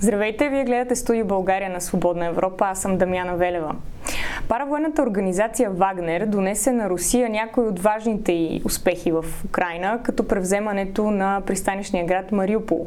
Здравейте, 0.00 0.48
вие 0.48 0.64
гледате 0.64 0.96
студио 0.96 1.24
България 1.26 1.70
на 1.70 1.80
Свободна 1.80 2.26
Европа, 2.26 2.64
аз 2.64 2.82
съм 2.82 2.98
Дамяна 2.98 3.36
Велева. 3.36 3.74
Паравоенната 4.48 5.02
организация 5.02 5.70
Вагнер 5.70 6.26
донесе 6.26 6.72
на 6.72 6.90
Русия 6.90 7.28
някои 7.28 7.64
от 7.64 7.78
важните 7.78 8.32
й 8.32 8.62
успехи 8.64 9.12
в 9.12 9.24
Украина, 9.44 10.00
като 10.02 10.28
превземането 10.28 11.10
на 11.10 11.40
пристанищния 11.46 12.06
град 12.06 12.32
Мариупол. 12.32 12.86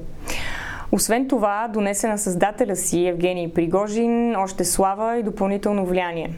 Освен 0.92 1.28
това, 1.28 1.68
донесе 1.74 2.08
на 2.08 2.18
създателя 2.18 2.76
си 2.76 3.08
Евгений 3.08 3.54
Пригожин 3.54 4.36
още 4.36 4.66
слава 4.66 5.18
и 5.18 5.24
допълнително 5.24 5.86
влияние. 5.86 6.30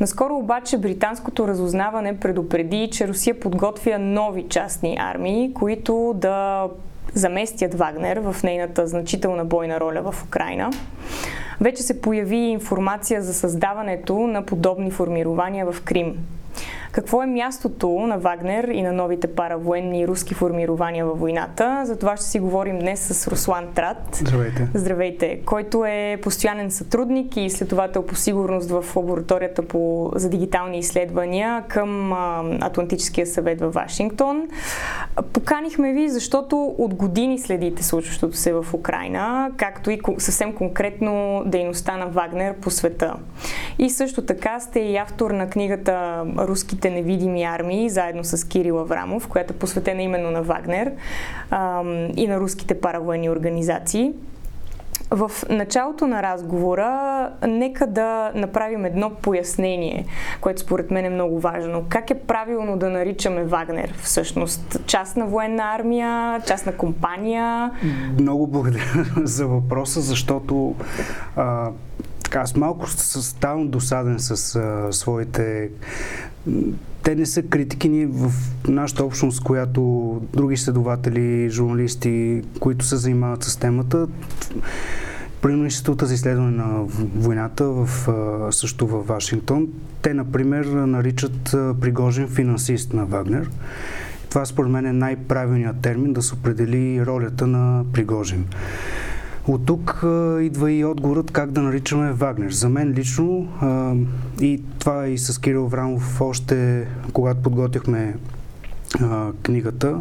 Наскоро 0.00 0.36
обаче 0.36 0.78
британското 0.78 1.48
разузнаване 1.48 2.20
предупреди, 2.20 2.88
че 2.92 3.08
Русия 3.08 3.40
подготвя 3.40 3.98
нови 3.98 4.48
частни 4.48 4.96
армии, 5.00 5.54
които 5.54 6.14
да 6.16 6.68
заместят 7.14 7.74
Вагнер 7.74 8.16
в 8.16 8.42
нейната 8.42 8.86
значителна 8.86 9.44
бойна 9.44 9.80
роля 9.80 10.12
в 10.12 10.24
Украина. 10.24 10.70
Вече 11.60 11.82
се 11.82 12.00
появи 12.00 12.36
информация 12.36 13.22
за 13.22 13.34
създаването 13.34 14.18
на 14.18 14.46
подобни 14.46 14.90
формирования 14.90 15.72
в 15.72 15.82
Крим. 15.82 16.16
Какво 16.92 17.22
е 17.22 17.26
мястото 17.26 17.88
на 17.88 18.18
Вагнер 18.18 18.64
и 18.64 18.82
на 18.82 18.92
новите 18.92 19.26
паравоенни 19.26 20.08
руски 20.08 20.34
формирования 20.34 21.06
във 21.06 21.20
войната? 21.20 21.82
За 21.84 21.98
това 21.98 22.16
ще 22.16 22.26
си 22.26 22.38
говорим 22.38 22.78
днес 22.78 23.00
с 23.00 23.28
Руслан 23.28 23.66
Трат. 23.74 23.96
Здравейте. 24.12 24.68
Здравейте, 24.74 25.40
който 25.44 25.84
е 25.84 26.18
постоянен 26.22 26.70
сътрудник 26.70 27.36
и 27.36 27.40
изследовател 27.40 28.06
по 28.06 28.14
сигурност 28.14 28.70
в 28.70 28.84
лабораторията 28.96 29.62
по, 29.62 30.12
за 30.14 30.28
дигитални 30.28 30.78
изследвания 30.78 31.64
към 31.68 32.12
а, 32.12 32.44
Атлантическия 32.60 33.26
съвет 33.26 33.60
във 33.60 33.74
Вашингтон. 33.74 34.48
Поканихме 35.32 35.92
ви, 35.92 36.08
защото 36.08 36.74
от 36.78 36.94
години 36.94 37.38
следите 37.38 37.82
случващото 37.82 38.36
се 38.36 38.52
в 38.52 38.66
Украина, 38.74 39.50
както 39.56 39.90
и 39.90 40.00
съвсем 40.18 40.54
конкретно 40.54 41.42
дейността 41.46 41.96
на 41.96 42.06
Вагнер 42.06 42.54
по 42.54 42.70
света. 42.70 43.14
И 43.78 43.90
също 43.90 44.22
така 44.22 44.60
сте 44.60 44.80
и 44.80 44.96
автор 44.96 45.30
на 45.30 45.50
книгата 45.50 46.24
Руските 46.38 46.81
руските 46.82 46.90
невидими 46.90 47.42
армии, 47.44 47.90
заедно 47.90 48.24
с 48.24 48.48
Кирил 48.48 48.80
Аврамов, 48.80 49.28
която 49.28 49.52
е 49.52 49.56
посветена 49.56 50.02
именно 50.02 50.30
на 50.30 50.42
Вагнер 50.42 50.92
а, 51.50 51.82
и 52.16 52.26
на 52.26 52.40
руските 52.40 52.80
паравоенни 52.80 53.30
организации. 53.30 54.12
В 55.10 55.30
началото 55.48 56.06
на 56.06 56.22
разговора 56.22 57.30
нека 57.48 57.86
да 57.86 58.32
направим 58.34 58.84
едно 58.84 59.10
пояснение, 59.10 60.06
което 60.40 60.60
според 60.60 60.90
мен 60.90 61.04
е 61.04 61.10
много 61.10 61.40
важно. 61.40 61.84
Как 61.88 62.10
е 62.10 62.14
правилно 62.14 62.76
да 62.76 62.90
наричаме 62.90 63.44
Вагнер 63.44 63.94
всъщност? 64.02 64.80
Частна 64.86 65.26
военна 65.26 65.74
армия, 65.74 66.40
частна 66.46 66.72
компания? 66.76 67.70
Много 68.20 68.46
благодаря 68.46 69.04
за 69.16 69.46
въпроса, 69.46 70.00
защото 70.00 70.74
а, 71.36 71.70
така, 72.32 72.42
аз 72.42 72.56
малко 72.56 72.86
ставам 72.88 73.68
досаден 73.68 74.16
с 74.18 74.56
а, 74.56 74.92
своите 74.92 75.70
те 77.02 77.14
не 77.14 77.26
са 77.26 77.42
критики. 77.42 77.88
Ние 77.88 78.06
в 78.06 78.32
нашата 78.68 79.04
общност, 79.04 79.42
която 79.42 79.82
други 80.32 80.56
следователи, 80.56 81.50
журналисти, 81.50 82.42
които 82.60 82.84
се 82.84 82.96
занимават 82.96 83.44
с 83.44 83.56
темата, 83.56 84.08
Примерно 85.42 85.64
Института 85.64 86.06
за 86.06 86.14
изследване 86.14 86.50
на 86.50 86.84
войната 87.16 87.64
в, 87.64 87.88
също 88.52 88.86
в 88.86 89.02
Вашингтон, 89.02 89.68
те, 90.02 90.14
например, 90.14 90.64
наричат 90.64 91.56
Пригожин 91.80 92.28
финансист 92.28 92.92
на 92.92 93.06
Вагнер. 93.06 93.50
Това 94.28 94.44
според 94.44 94.70
мен 94.70 94.86
е 94.86 94.92
най-правилният 94.92 95.80
термин 95.80 96.12
да 96.12 96.22
се 96.22 96.34
определи 96.34 97.06
ролята 97.06 97.46
на 97.46 97.84
Пригожин. 97.92 98.46
От 99.48 99.66
тук 99.66 100.04
идва 100.40 100.72
и 100.72 100.84
отговорът 100.84 101.30
как 101.30 101.50
да 101.50 101.62
наричаме 101.62 102.12
Вагнер. 102.12 102.50
За 102.50 102.68
мен 102.68 102.92
лично, 102.92 103.48
и 104.40 104.62
това 104.78 105.06
и 105.06 105.18
с 105.18 105.40
Кирил 105.40 105.66
Врамов 105.66 106.20
още 106.20 106.86
когато 107.12 107.42
подготвяхме 107.42 108.16
а, 109.00 109.32
книгата, 109.42 109.98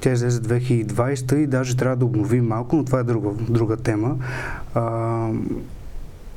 тя 0.00 0.12
излезе 0.12 0.40
2020 0.40 1.36
и 1.36 1.46
даже 1.46 1.76
трябва 1.76 1.96
да 1.96 2.04
обновим 2.04 2.46
малко, 2.46 2.76
но 2.76 2.84
това 2.84 2.98
е 2.98 3.04
друга, 3.04 3.30
друга 3.48 3.76
тема. 3.76 4.16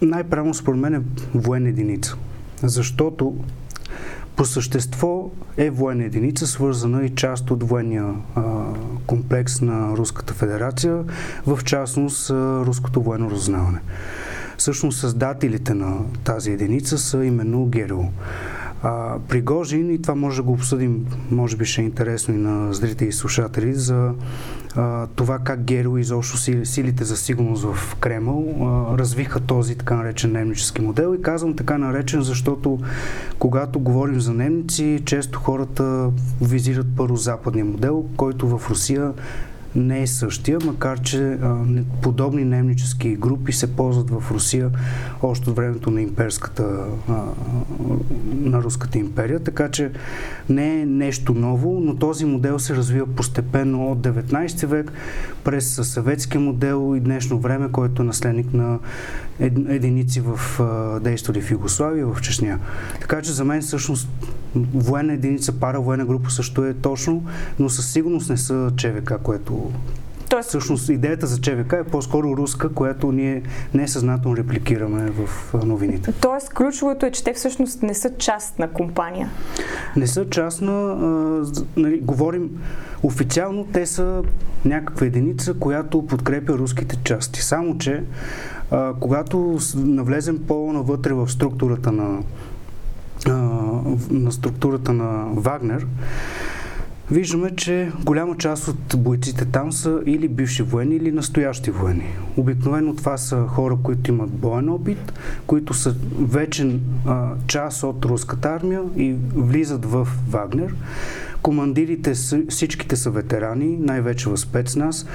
Най-правилно 0.01 0.53
според 0.53 0.79
мен 0.79 0.93
е 0.95 1.01
военна 1.35 1.69
единица. 1.69 2.17
Защото 2.63 3.35
по 4.35 4.45
същество 4.45 5.31
е 5.57 5.69
военна 5.69 6.03
единица, 6.03 6.47
свързана 6.47 7.05
и 7.05 7.15
част 7.15 7.51
от 7.51 7.63
военния 7.63 8.05
а, 8.35 8.41
комплекс 9.07 9.61
на 9.61 9.97
Руската 9.97 10.33
федерация, 10.33 11.03
в 11.47 11.59
частност 11.63 12.29
а, 12.29 12.33
Руското 12.65 13.01
военно 13.01 13.31
разузнаване. 13.31 13.79
Всъщност 14.57 14.99
създателите 14.99 15.73
на 15.73 15.97
тази 16.23 16.51
единица 16.51 16.97
са 16.97 17.25
именно 17.25 17.65
ГРУ. 17.65 18.03
А, 18.83 19.19
Пригожин, 19.29 19.91
и 19.91 20.01
това 20.01 20.15
може 20.15 20.37
да 20.37 20.43
го 20.43 20.53
обсъдим, 20.53 21.05
може 21.31 21.57
би 21.57 21.65
ще 21.65 21.81
е 21.81 21.85
интересно 21.85 22.33
и 22.33 22.37
на 22.37 22.73
зрители 22.73 23.07
и 23.07 23.11
слушатели, 23.11 23.73
за 23.73 24.13
а, 24.75 25.07
това 25.07 25.39
как 25.39 25.63
Геро 25.63 25.97
и 25.97 26.01
изобщо 26.01 26.37
силите 26.65 27.03
за 27.03 27.17
сигурност 27.17 27.63
в 27.63 27.95
Кремъл 27.95 28.55
развиха 28.97 29.39
този 29.39 29.75
така 29.75 29.95
наречен 29.95 30.31
немнически 30.31 30.81
модел. 30.81 31.15
И 31.15 31.21
казвам 31.21 31.55
така 31.55 31.77
наречен, 31.77 32.21
защото 32.21 32.79
когато 33.39 33.79
говорим 33.79 34.19
за 34.19 34.33
немници, 34.33 35.01
често 35.05 35.39
хората 35.39 36.09
визират 36.41 36.87
първо 36.97 37.15
западния 37.15 37.65
модел, 37.65 38.05
който 38.17 38.57
в 38.57 38.69
Русия 38.69 39.13
не 39.75 40.01
е 40.01 40.07
същия, 40.07 40.57
макар 40.65 41.01
че 41.01 41.37
подобни 42.01 42.45
немнически 42.45 43.15
групи 43.15 43.53
се 43.53 43.75
ползват 43.75 44.09
в 44.09 44.31
Русия 44.31 44.69
още 45.23 45.49
от 45.49 45.55
времето 45.55 45.91
на 45.91 46.01
имперската, 46.01 46.85
на 48.33 48.63
Руската 48.63 48.97
империя, 48.97 49.39
така 49.39 49.71
че 49.71 49.91
не 50.49 50.81
е 50.81 50.85
нещо 50.85 51.33
ново, 51.33 51.79
но 51.79 51.95
този 51.95 52.25
модел 52.25 52.59
се 52.59 52.75
развива 52.75 53.07
постепенно 53.07 53.91
от 53.91 53.99
19 53.99 54.65
век 54.65 54.91
през 55.43 55.79
съветския 55.83 56.41
модел 56.41 56.93
и 56.97 56.99
днешно 56.99 57.39
време, 57.39 57.71
който 57.71 58.01
е 58.01 58.05
наследник 58.05 58.53
на 58.53 58.79
единици 59.67 60.21
в 60.21 60.59
а, 60.59 60.99
действали 60.99 61.41
в 61.41 61.51
Югославия, 61.51 62.07
в 62.07 62.21
Чечня. 62.21 62.59
Така 63.01 63.21
че 63.21 63.31
за 63.31 63.45
мен 63.45 63.61
всъщност 63.61 64.09
военна 64.55 65.13
единица, 65.13 65.51
пара 65.51 65.81
военна 65.81 66.05
група 66.05 66.29
също 66.29 66.65
е 66.65 66.73
точно, 66.73 67.23
но 67.59 67.69
със 67.69 67.91
сигурност 67.91 68.29
не 68.29 68.37
са 68.37 68.71
ЧВК, 68.77 69.13
което 69.23 69.60
Тоест... 70.31 70.49
Всъщност 70.49 70.89
идеята 70.89 71.27
за 71.27 71.41
ЧВК 71.41 71.73
е 71.73 71.83
по-скоро 71.83 72.37
руска, 72.37 72.69
която 72.69 73.11
ние 73.11 73.43
несъзнателно 73.73 74.37
репликираме 74.37 75.11
в 75.11 75.53
новините. 75.65 76.13
Тоест 76.21 76.53
ключовото 76.53 77.05
е, 77.05 77.11
че 77.11 77.23
те 77.23 77.33
всъщност 77.33 77.83
не 77.83 77.93
са 77.93 78.17
част 78.17 78.59
на 78.59 78.67
компания. 78.67 79.29
Не 79.95 80.07
са 80.07 80.29
частна, 80.29 80.71
а, 80.71 81.45
нали, 81.77 81.99
говорим 81.99 82.49
официално, 83.03 83.67
те 83.73 83.85
са 83.85 84.23
някаква 84.65 85.05
единица, 85.05 85.53
която 85.53 86.07
подкрепя 86.07 86.53
руските 86.53 86.97
части. 87.03 87.41
Само, 87.41 87.77
че 87.77 88.03
а, 88.71 88.93
когато 88.99 89.57
навлезем 89.75 90.39
по-навътре 90.47 91.13
в 91.13 91.29
структурата 91.29 91.91
на 91.91 92.19
на 94.09 94.31
структурата 94.31 94.93
на 94.93 95.25
Вагнер, 95.33 95.87
виждаме, 97.11 97.55
че 97.55 97.91
голяма 98.03 98.37
част 98.37 98.67
от 98.67 98.97
бойците 98.97 99.45
там 99.45 99.71
са 99.71 100.01
или 100.05 100.27
бивши 100.27 100.63
военни, 100.63 100.95
или 100.95 101.11
настоящи 101.11 101.71
военни. 101.71 102.15
Обикновено 102.37 102.95
това 102.95 103.17
са 103.17 103.45
хора, 103.47 103.77
които 103.83 104.11
имат 104.11 104.29
боен 104.29 104.69
опит, 104.69 105.13
които 105.47 105.73
са 105.73 105.95
вече 106.19 106.79
а, 107.07 107.29
част 107.47 107.83
от 107.83 108.05
руската 108.05 108.49
армия 108.49 108.81
и 108.97 109.15
влизат 109.35 109.85
в 109.85 110.07
Вагнер. 110.29 110.75
Командирите 111.41 112.13
всичките 112.49 112.95
са 112.95 113.09
ветерани, 113.09 113.77
най-вече 113.77 114.29
в 114.29 114.37
спецназ. 114.37 115.05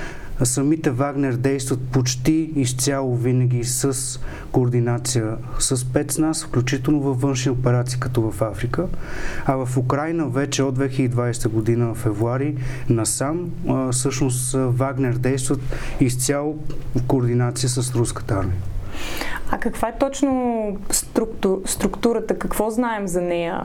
Самите 0.45 0.91
Вагнер 0.91 1.33
действат 1.33 1.81
почти 1.93 2.51
изцяло 2.57 3.17
винаги 3.17 3.65
с 3.65 4.21
координация 4.53 5.37
с 5.59 5.77
спецназ, 5.77 6.45
включително 6.45 7.01
във 7.01 7.21
външни 7.21 7.51
операции, 7.51 8.01
като 8.01 8.31
в 8.31 8.43
Африка. 8.43 8.87
А 9.47 9.55
в 9.55 9.77
Украина 9.77 10.29
вече 10.29 10.63
от 10.63 10.79
2020 10.79 11.49
година, 11.49 11.95
в 11.95 11.99
февруари, 11.99 12.57
насам, 12.89 13.51
всъщност 13.91 14.53
Вагнер 14.59 15.13
действат 15.13 15.61
изцяло 16.01 16.59
в 16.95 17.07
координация 17.07 17.69
с 17.69 17.95
руската 17.95 18.35
армия. 18.35 18.59
А 19.51 19.59
каква 19.59 19.89
е 19.89 19.99
точно 19.99 20.67
структу, 20.91 21.63
структурата? 21.65 22.39
Какво 22.39 22.71
знаем 22.71 23.09
за 23.09 23.21
нея? 23.21 23.63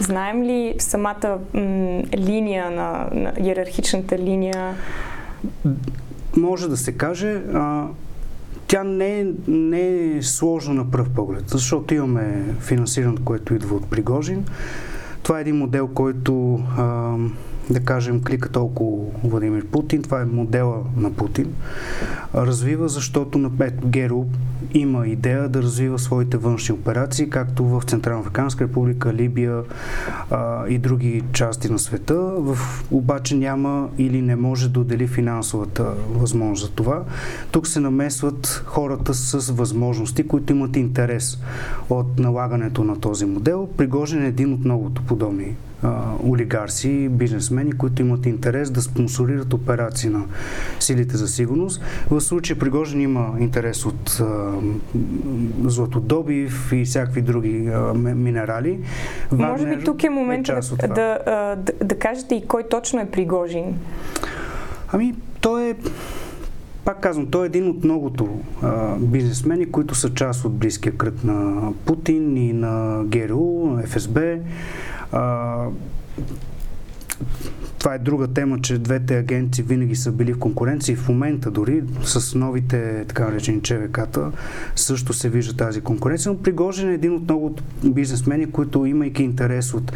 Знаем 0.00 0.42
ли 0.42 0.74
самата 0.78 1.38
м- 1.54 2.02
линия 2.14 2.70
на, 2.70 3.08
на 3.12 3.32
иерархичната 3.40 4.18
линия? 4.18 4.74
Може 6.36 6.68
да 6.68 6.76
се 6.76 6.92
каже, 6.92 7.42
а, 7.54 7.86
тя 8.66 8.84
не 8.84 9.20
е, 9.20 9.26
не 9.48 10.16
е 10.16 10.22
сложна 10.22 10.74
на 10.74 10.90
пръв 10.90 11.10
поглед, 11.10 11.44
защото 11.46 11.94
имаме 11.94 12.54
финансиране, 12.60 13.16
което 13.24 13.54
идва 13.54 13.76
от 13.76 13.90
Пригожин. 13.90 14.44
Това 15.22 15.38
е 15.38 15.40
един 15.40 15.56
модел, 15.56 15.88
който 15.88 16.54
а, 16.76 17.14
да 17.70 17.80
кажем, 17.80 18.22
кликат 18.22 18.56
около 18.56 19.12
Владимир 19.24 19.66
Путин. 19.66 20.02
Това 20.02 20.20
е 20.20 20.24
модела 20.24 20.76
на 20.96 21.10
Путин. 21.10 21.52
Развива, 22.34 22.88
защото 22.88 23.50
ето, 23.60 23.86
Геро 23.86 24.26
има 24.74 25.06
идея 25.06 25.48
да 25.48 25.62
развива 25.62 25.98
своите 25.98 26.36
външни 26.36 26.74
операции, 26.74 27.30
както 27.30 27.64
в 27.64 27.82
Централна 27.82 28.20
Африканска 28.20 28.64
република, 28.64 29.14
Либия 29.14 29.62
а, 30.30 30.68
и 30.68 30.78
други 30.78 31.22
части 31.32 31.72
на 31.72 31.78
света. 31.78 32.14
В, 32.38 32.58
обаче 32.90 33.36
няма 33.36 33.88
или 33.98 34.22
не 34.22 34.36
може 34.36 34.68
да 34.68 34.80
отдели 34.80 35.06
финансовата 35.06 35.84
възможност 36.14 36.62
за 36.62 36.70
това. 36.70 37.02
Тук 37.50 37.66
се 37.66 37.80
намесват 37.80 38.62
хората 38.66 39.14
с 39.14 39.52
възможности, 39.52 40.26
които 40.26 40.52
имат 40.52 40.76
интерес 40.76 41.38
от 41.90 42.18
налагането 42.18 42.84
на 42.84 43.00
този 43.00 43.24
модел. 43.24 43.68
Пригожен 43.76 44.24
е 44.24 44.28
един 44.28 44.52
от 44.52 44.64
многото 44.64 45.02
подобни 45.02 45.56
олигарси, 46.24 47.08
бизнесмени, 47.08 47.72
които 47.72 48.02
имат 48.02 48.26
интерес 48.26 48.70
да 48.70 48.82
спонсорират 48.82 49.52
операции 49.54 50.10
на 50.10 50.24
силите 50.80 51.16
за 51.16 51.28
сигурност. 51.28 51.82
В 52.10 52.20
случая 52.20 52.58
Пригожин 52.58 53.00
има 53.00 53.34
интерес 53.38 53.86
от 53.86 54.20
а, 54.20 54.52
златодобив 55.64 56.72
и 56.72 56.84
всякакви 56.84 57.22
други 57.22 57.70
а, 57.74 57.94
минерали. 57.94 58.78
Вагнер 59.30 59.50
Може 59.50 59.76
би 59.76 59.84
тук 59.84 60.04
е 60.04 60.10
момент 60.10 60.48
е 60.48 60.52
да, 60.52 60.88
да, 60.88 61.56
да, 61.56 61.72
да 61.84 61.98
кажете 61.98 62.34
и 62.34 62.46
кой 62.46 62.62
точно 62.68 63.00
е 63.00 63.10
Пригожин. 63.10 63.74
Ами, 64.92 65.14
той 65.40 65.70
е 65.70 65.74
пак 66.84 67.00
казвам, 67.00 67.26
той 67.26 67.44
е 67.44 67.46
един 67.46 67.68
от 67.68 67.84
многото 67.84 68.28
а, 68.62 68.96
бизнесмени, 68.96 69.70
които 69.70 69.94
са 69.94 70.14
част 70.14 70.44
от 70.44 70.56
близкия 70.56 70.96
кръг 70.96 71.24
на 71.24 71.68
Путин 71.84 72.36
и 72.36 72.52
на 72.52 73.04
ГРУ, 73.04 73.78
ФСБ. 73.86 74.38
А, 75.12 75.64
това 77.78 77.94
е 77.94 77.98
друга 77.98 78.28
тема, 78.28 78.60
че 78.60 78.78
двете 78.78 79.18
агенции 79.18 79.64
винаги 79.64 79.96
са 79.96 80.12
били 80.12 80.32
в 80.32 80.38
конкуренция 80.38 80.92
и 80.92 80.96
в 80.96 81.08
момента 81.08 81.50
дори 81.50 81.82
с 82.02 82.34
новите, 82.34 83.04
така 83.08 83.24
наречени 83.24 83.62
ЧВК-та, 83.62 84.30
също 84.76 85.12
се 85.12 85.28
вижда 85.28 85.56
тази 85.56 85.80
конкуренция. 85.80 86.32
Но 86.32 86.38
Пригожин 86.38 86.90
е 86.90 86.94
един 86.94 87.14
от 87.14 87.22
много 87.22 87.56
бизнесмени, 87.84 88.52
които 88.52 88.86
имайки 88.86 89.22
интерес 89.22 89.74
от 89.74 89.92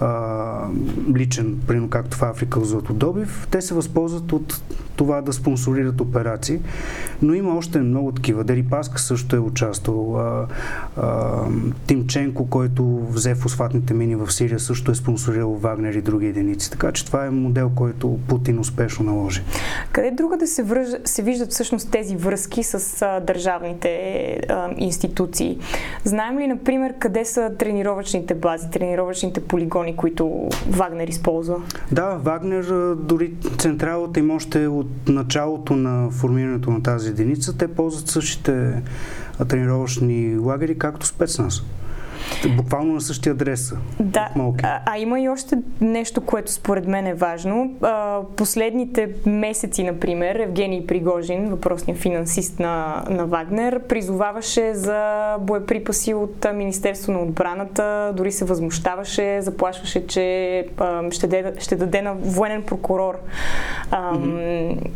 а, 0.00 0.68
личен, 1.16 1.60
примерно 1.66 1.90
както 1.90 2.16
в 2.16 2.22
Африка 2.22 2.60
в 2.60 2.64
Златодобив, 2.64 3.48
те 3.50 3.62
се 3.62 3.74
възползват 3.74 4.32
от 4.32 4.62
това 4.96 5.20
да 5.20 5.32
спонсорират 5.32 6.00
операции. 6.00 6.60
Но 7.22 7.34
има 7.34 7.56
още 7.56 7.78
много 7.78 8.12
такива. 8.12 8.44
Дерипаска 8.44 9.00
също 9.00 9.36
е 9.36 9.38
участвал. 9.38 10.20
А, 10.20 10.46
а, 10.96 11.42
Тимченко, 11.86 12.46
който 12.50 12.98
взе 13.10 13.34
фосфатните 13.34 13.94
мини 13.94 14.16
в 14.16 14.32
Сирия, 14.32 14.60
също 14.60 14.90
е 14.90 14.94
спонсорирал 14.94 15.54
Вагнер 15.54 15.94
и 15.94 16.02
други 16.02 16.26
единици. 16.26 16.70
Така 16.70 16.92
че 16.92 17.06
това 17.06 17.26
е 17.26 17.30
модел, 17.30 17.70
който 17.74 18.18
Путин 18.28 18.58
успешно 18.58 19.04
наложи. 19.04 19.42
Къде 19.92 20.10
друга 20.10 20.36
да 20.36 20.46
се, 20.46 20.62
връж... 20.62 20.88
се 21.04 21.22
виждат 21.22 21.50
всъщност 21.50 21.90
тези 21.90 22.16
връзки 22.16 22.62
с 22.62 23.02
а, 23.02 23.20
държавните 23.20 23.88
а, 24.48 24.70
институции? 24.76 25.58
Знаем 26.04 26.38
ли, 26.38 26.46
например, 26.46 26.94
къде 26.98 27.24
са 27.24 27.52
тренировъчните 27.58 28.34
бази, 28.34 28.70
тренировъчните 28.70 29.40
полигони, 29.40 29.96
които 29.96 30.48
Вагнер 30.68 31.08
използва? 31.08 31.56
Да, 31.92 32.14
Вагнер, 32.14 32.94
дори 32.94 33.32
централата 33.58 34.20
им 34.20 34.30
още 34.30 34.68
от 34.82 35.08
началото 35.08 35.76
на 35.76 36.10
формирането 36.10 36.70
на 36.70 36.82
тази 36.82 37.08
единица, 37.08 37.56
те 37.56 37.68
ползват 37.68 38.08
същите 38.08 38.82
тренировъчни 39.48 40.38
лагери, 40.38 40.78
както 40.78 41.06
спецназ. 41.06 41.62
Буквално 42.56 42.94
на 42.94 43.00
същия 43.00 43.32
адрес. 43.32 43.74
Да, 44.00 44.28
а, 44.62 44.80
а 44.86 44.98
има 44.98 45.20
и 45.20 45.28
още 45.28 45.56
нещо, 45.80 46.20
което 46.20 46.52
според 46.52 46.86
мен 46.86 47.06
е 47.06 47.14
важно. 47.14 47.74
А, 47.82 48.20
последните 48.36 49.08
месеци, 49.26 49.82
например, 49.82 50.34
Евгений 50.34 50.86
Пригожин, 50.86 51.48
въпросният 51.48 52.00
финансист 52.00 52.60
на, 52.60 53.04
на 53.10 53.26
Вагнер, 53.26 53.80
призоваваше 53.80 54.74
за 54.74 55.36
боеприпаси 55.40 56.14
от 56.14 56.46
Министерство 56.54 57.12
на 57.12 57.22
отбраната, 57.22 58.12
дори 58.16 58.32
се 58.32 58.44
възмущаваше, 58.44 59.42
заплашваше, 59.42 60.06
че 60.06 60.66
а, 60.78 61.10
ще, 61.10 61.26
даде, 61.26 61.52
ще 61.60 61.76
даде 61.76 62.02
на 62.02 62.14
военен 62.14 62.62
прокурор 62.62 63.18
а, 63.90 64.14
mm-hmm 64.14 64.90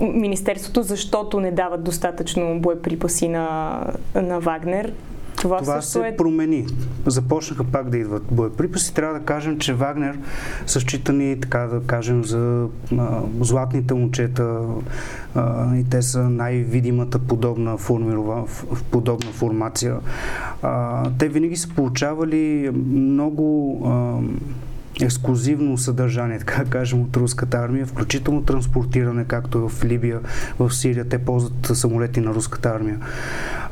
Министерството, 0.00 0.82
защото 0.82 1.40
не 1.40 1.50
дават 1.50 1.84
достатъчно 1.84 2.60
боеприпаси 2.60 3.28
на, 3.28 3.80
на 4.14 4.40
Вагнер. 4.40 4.92
Това, 5.36 5.58
Това 5.58 5.82
се 5.82 6.08
е... 6.08 6.16
промени. 6.16 6.66
Започнаха 7.06 7.64
пак 7.64 7.90
да 7.90 7.98
идват 7.98 8.22
боеприпаси. 8.30 8.94
Трябва 8.94 9.18
да 9.18 9.24
кажем, 9.24 9.58
че 9.58 9.74
Вагнер 9.74 10.18
са 10.66 10.80
считани, 10.80 11.40
така 11.40 11.58
да 11.58 11.80
кажем, 11.86 12.24
за 12.24 12.66
а, 12.98 13.20
златните 13.40 13.94
момчета 13.94 14.60
а, 15.34 15.76
и 15.76 15.84
те 15.84 16.02
са 16.02 16.30
най-видимата 16.30 17.18
подобна, 17.18 17.78
формирова, 17.78 18.44
подобна 18.90 19.30
формация. 19.32 19.96
А, 20.62 21.02
те 21.18 21.28
винаги 21.28 21.56
са 21.56 21.68
получавали 21.68 22.70
много 22.90 23.80
а, 23.86 24.18
ексклюзивно 25.00 25.78
съдържание, 25.78 26.38
така 26.38 26.64
кажем, 26.64 27.02
от 27.02 27.16
руската 27.16 27.56
армия, 27.56 27.86
включително 27.86 28.42
транспортиране, 28.42 29.24
както 29.24 29.68
в 29.68 29.84
Либия, 29.84 30.20
в 30.58 30.74
Сирия, 30.74 31.04
те 31.04 31.18
ползват 31.18 31.66
самолети 31.74 32.20
на 32.20 32.34
руската 32.34 32.68
армия. 32.68 32.98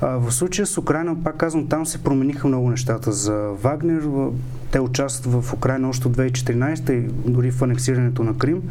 В 0.03 0.33
случая 0.33 0.67
с 0.67 0.79
Украина, 0.79 1.17
пак 1.25 1.37
казвам, 1.37 1.69
там 1.69 1.87
се 1.87 1.99
промениха 1.99 2.49
много 2.49 2.71
нещата 2.71 3.13
за 3.13 3.33
Вагнер. 3.63 4.03
Те 4.71 4.81
участват 4.81 5.45
в 5.45 5.53
Украина 5.53 5.89
още 5.89 6.09
от 6.09 6.17
2014 6.17 6.93
и 6.93 7.31
дори 7.31 7.51
в 7.51 7.63
анексирането 7.63 8.23
на 8.23 8.39
Крим. 8.39 8.63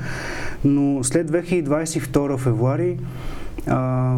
Но 0.65 1.03
след 1.03 1.31
2022 1.31 2.37
февруари 2.37 2.97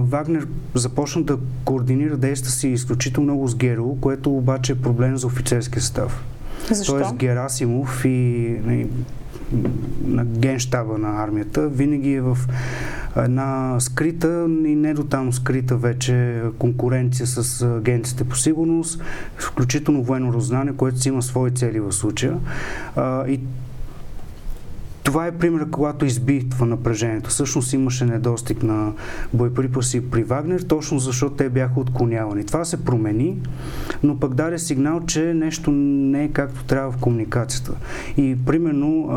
Вагнер 0.10 0.48
започна 0.74 1.24
да 1.24 1.38
координира 1.66 2.18
действа 2.18 2.52
си 2.52 2.68
изключително 2.68 3.26
много 3.26 3.48
с 3.48 3.56
ГРУ, 3.56 3.96
което 4.02 4.38
обаче 4.38 4.72
е 4.72 4.76
проблем 4.76 5.18
за 5.18 5.28
офицерския 5.28 5.82
състав. 5.82 6.24
Защо? 6.72 6.92
Тоест 6.92 7.16
Герасимов 7.16 8.06
и, 8.06 8.10
и 8.70 8.88
на 10.06 10.26
генштаба 10.26 10.98
на 10.98 11.24
армията 11.24 11.68
винаги 11.68 12.14
е 12.14 12.22
в 12.22 12.38
една 13.18 13.76
скрита 13.80 14.46
и 14.50 14.76
не 14.76 14.94
до 14.94 15.04
там 15.04 15.34
скрита 15.34 15.78
вече 15.78 16.42
конкуренция 16.60 17.28
с 17.28 17.62
агенците 17.78 18.24
по 18.24 18.36
сигурност, 18.36 19.02
включително 19.38 20.04
военно 20.04 20.34
раззнание, 20.34 20.74
което 20.74 21.00
си 21.00 21.10
има 21.10 21.22
свои 21.22 21.52
цели 21.52 21.80
в 21.80 21.92
случая. 21.92 22.38
И 23.28 23.40
това 25.06 25.28
е 25.28 25.32
пример, 25.32 25.70
когато 25.70 26.06
изби 26.06 26.50
това 26.50 26.66
напрежението. 26.66 27.30
Всъщност 27.30 27.74
имаше 27.74 28.06
недостиг 28.06 28.64
на 28.64 28.94
боеприпаси 29.34 30.10
при 30.10 30.24
Вагнер, 30.24 30.60
точно 30.60 31.00
защото 31.00 31.36
те 31.36 31.50
бяха 31.50 31.80
отклонявани. 31.80 32.46
Това 32.46 32.66
се 32.66 32.86
промени, 32.86 33.38
но 34.04 34.20
пък 34.20 34.34
даде 34.34 34.60
сигнал, 34.60 35.02
че 35.08 35.34
нещо 35.34 35.72
не 35.72 36.24
е 36.24 36.30
както 36.30 36.64
трябва 36.64 36.92
в 36.92 36.98
комуникацията. 36.98 37.72
И 38.18 38.38
примерно 38.46 39.08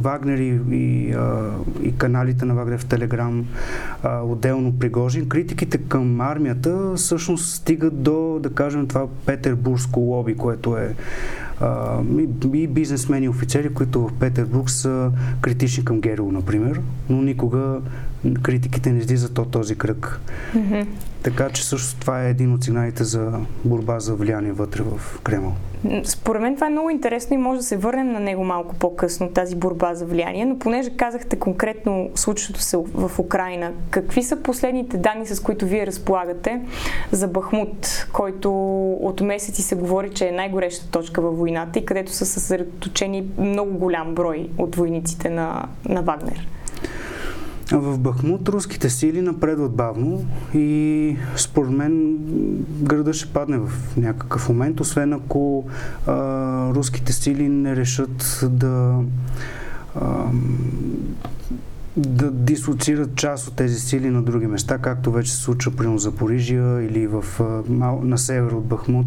Вагнер 0.00 0.38
и, 0.38 0.60
и, 0.70 1.14
и 1.82 1.96
каналите 1.98 2.44
на 2.44 2.54
Вагнер 2.54 2.78
в 2.78 2.86
Телеграм, 2.86 3.44
отделно 4.22 4.78
Пригожин, 4.78 5.28
критиките 5.28 5.78
към 5.78 6.20
армията 6.20 6.92
всъщност 6.96 7.54
стигат 7.54 8.02
до, 8.02 8.38
да 8.42 8.50
кажем, 8.50 8.86
това 8.86 9.06
петербургско 9.26 10.00
лоби, 10.00 10.36
което 10.36 10.76
е 10.76 10.94
и, 11.60 12.28
и 12.54 12.66
и 13.24 13.28
офицери, 13.28 13.74
които 13.74 14.08
в 14.08 14.12
Петербург 14.12 14.70
са 14.70 15.10
критични 15.40 15.84
към 15.84 16.00
Герил, 16.00 16.32
например, 16.32 16.80
но 17.08 17.22
никога 17.22 17.80
критиките 18.42 18.92
не 18.92 18.98
излизат 18.98 19.38
от 19.38 19.50
този 19.50 19.76
кръг. 19.76 20.20
Mm-hmm. 20.56 20.86
Така 21.22 21.50
че 21.50 21.66
също 21.66 22.00
това 22.00 22.24
е 22.24 22.30
един 22.30 22.52
от 22.52 22.64
сигналите 22.64 23.04
за 23.04 23.32
борба 23.64 24.00
за 24.00 24.14
влияние 24.14 24.52
вътре 24.52 24.82
в 24.82 25.20
Кремъл. 25.22 25.52
Според 26.04 26.42
мен 26.42 26.54
това 26.54 26.66
е 26.66 26.70
много 26.70 26.90
интересно 26.90 27.34
и 27.34 27.38
може 27.38 27.56
да 27.56 27.62
се 27.62 27.76
върнем 27.76 28.12
на 28.12 28.20
него 28.20 28.44
малко 28.44 28.74
по-късно, 28.74 29.28
тази 29.28 29.56
борба 29.56 29.94
за 29.94 30.06
влияние, 30.06 30.44
но 30.44 30.58
понеже 30.58 30.90
казахте 30.90 31.38
конкретно 31.38 32.10
случващото 32.14 32.60
се 32.60 32.76
в 32.76 33.10
Украина, 33.18 33.72
какви 33.90 34.22
са 34.22 34.36
последните 34.36 34.96
данни, 34.96 35.26
с 35.26 35.40
които 35.40 35.66
вие 35.66 35.86
разполагате 35.86 36.60
за 37.12 37.28
Бахмут, 37.28 38.06
който 38.12 38.52
от 38.92 39.20
месеци 39.20 39.62
се 39.62 39.74
говори, 39.74 40.10
че 40.10 40.28
е 40.28 40.32
най-гореща 40.32 40.90
точка 40.90 41.22
във 41.22 41.38
войната 41.38 41.78
и 41.78 41.86
където 41.86 42.12
са 42.12 42.26
съсредоточени 42.26 43.24
много 43.38 43.78
голям 43.78 44.14
брой 44.14 44.48
от 44.58 44.76
войниците 44.76 45.30
на, 45.30 45.68
на 45.88 46.02
Вагнер? 46.02 46.48
В 47.72 47.98
Бахмут 47.98 48.48
руските 48.48 48.90
сили 48.90 49.20
напредват 49.20 49.72
бавно 49.72 50.24
и 50.54 51.16
според 51.36 51.70
мен 51.70 52.18
града 52.82 53.14
ще 53.14 53.32
падне 53.32 53.58
в 53.58 53.96
някакъв 53.96 54.48
момент, 54.48 54.80
освен 54.80 55.12
ако 55.12 55.64
а, 56.06 56.12
руските 56.74 57.12
сили 57.12 57.48
не 57.48 57.76
решат 57.76 58.40
да 58.50 59.00
а, 60.00 60.24
да 61.96 62.30
дислоцират 62.30 63.14
част 63.14 63.48
от 63.48 63.56
тези 63.56 63.80
сили 63.80 64.10
на 64.10 64.22
други 64.22 64.46
места, 64.46 64.78
както 64.78 65.12
вече 65.12 65.32
се 65.32 65.42
случва 65.42 65.72
примерно 65.72 65.98
за 65.98 66.12
Парижия 66.12 66.82
или 66.82 67.06
в, 67.06 67.24
на 68.02 68.18
север 68.18 68.50
от 68.50 68.64
Бахмут. 68.64 69.06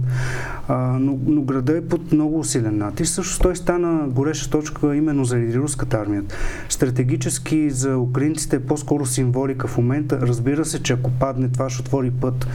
Но, 0.70 1.20
но 1.28 1.42
града 1.42 1.78
е 1.78 1.82
под 1.82 2.12
много 2.12 2.40
усилен 2.40 2.78
натиск. 2.78 3.14
Също 3.14 3.40
той 3.40 3.56
стана 3.56 4.08
гореща 4.08 4.50
точка 4.50 4.96
именно 4.96 5.26
заради 5.26 5.58
руската 5.58 5.98
армия. 5.98 6.24
Стратегически 6.70 7.70
за 7.70 7.98
украинците 7.98 8.56
е 8.56 8.60
по-скоро 8.60 9.06
символика 9.06 9.68
в 9.68 9.78
момента. 9.78 10.20
Разбира 10.22 10.66
се, 10.66 10.84
че 10.84 10.94
ако 10.94 11.12
падне, 11.12 11.50
това 11.50 11.70
ще 11.70 11.82
отвори 11.82 12.12
път 12.12 12.48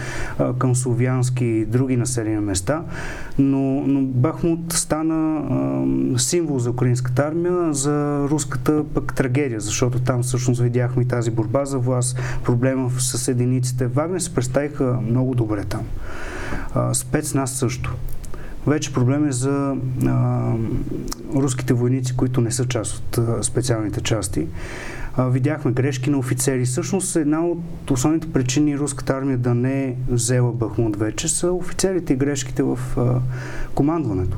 към 0.58 0.74
Словянски 0.74 1.44
и 1.44 1.66
други 1.66 1.96
населени 1.96 2.40
места, 2.40 2.82
но, 3.38 3.86
но 3.86 4.02
Бахмут 4.02 4.72
стана 4.72 5.42
символ 6.18 6.58
за 6.58 6.70
украинската 6.70 7.22
армия, 7.22 7.72
за 7.72 8.26
руската 8.30 8.84
пък 8.94 9.14
трагедия, 9.14 9.60
защото 9.60 10.00
там 10.00 10.21
всъщност 10.22 10.60
видяхме 10.60 11.04
тази 11.04 11.30
борба 11.30 11.64
за 11.64 11.78
власт, 11.78 12.18
проблема 12.44 12.90
с 12.90 13.28
единиците. 13.28 13.86
Вагнер 13.86 14.18
се 14.18 14.34
представиха 14.34 14.98
много 15.02 15.34
добре 15.34 15.64
там. 15.64 15.82
А, 16.74 16.94
спецназ 16.94 17.52
също. 17.52 17.94
Вече 18.66 18.92
проблем 18.92 19.28
е 19.28 19.32
за 19.32 19.76
а, 20.06 20.52
руските 21.34 21.74
войници, 21.74 22.16
които 22.16 22.40
не 22.40 22.50
са 22.50 22.68
част 22.68 22.94
от 22.94 23.18
а, 23.18 23.42
специалните 23.42 24.00
части. 24.00 24.46
Видяхме 25.18 25.72
грешки 25.72 26.10
на 26.10 26.18
офицери. 26.18 26.64
Всъщност 26.64 27.16
една 27.16 27.46
от 27.46 27.90
основните 27.90 28.32
причини 28.32 28.78
руската 28.78 29.12
армия 29.12 29.38
да 29.38 29.54
не 29.54 29.84
е 29.84 29.94
взела 30.08 30.52
Бахмут 30.52 30.96
вече 30.96 31.28
са 31.28 31.52
офицерите 31.52 32.12
и 32.12 32.16
грешките 32.16 32.62
в 32.62 32.78
командването. 33.74 34.36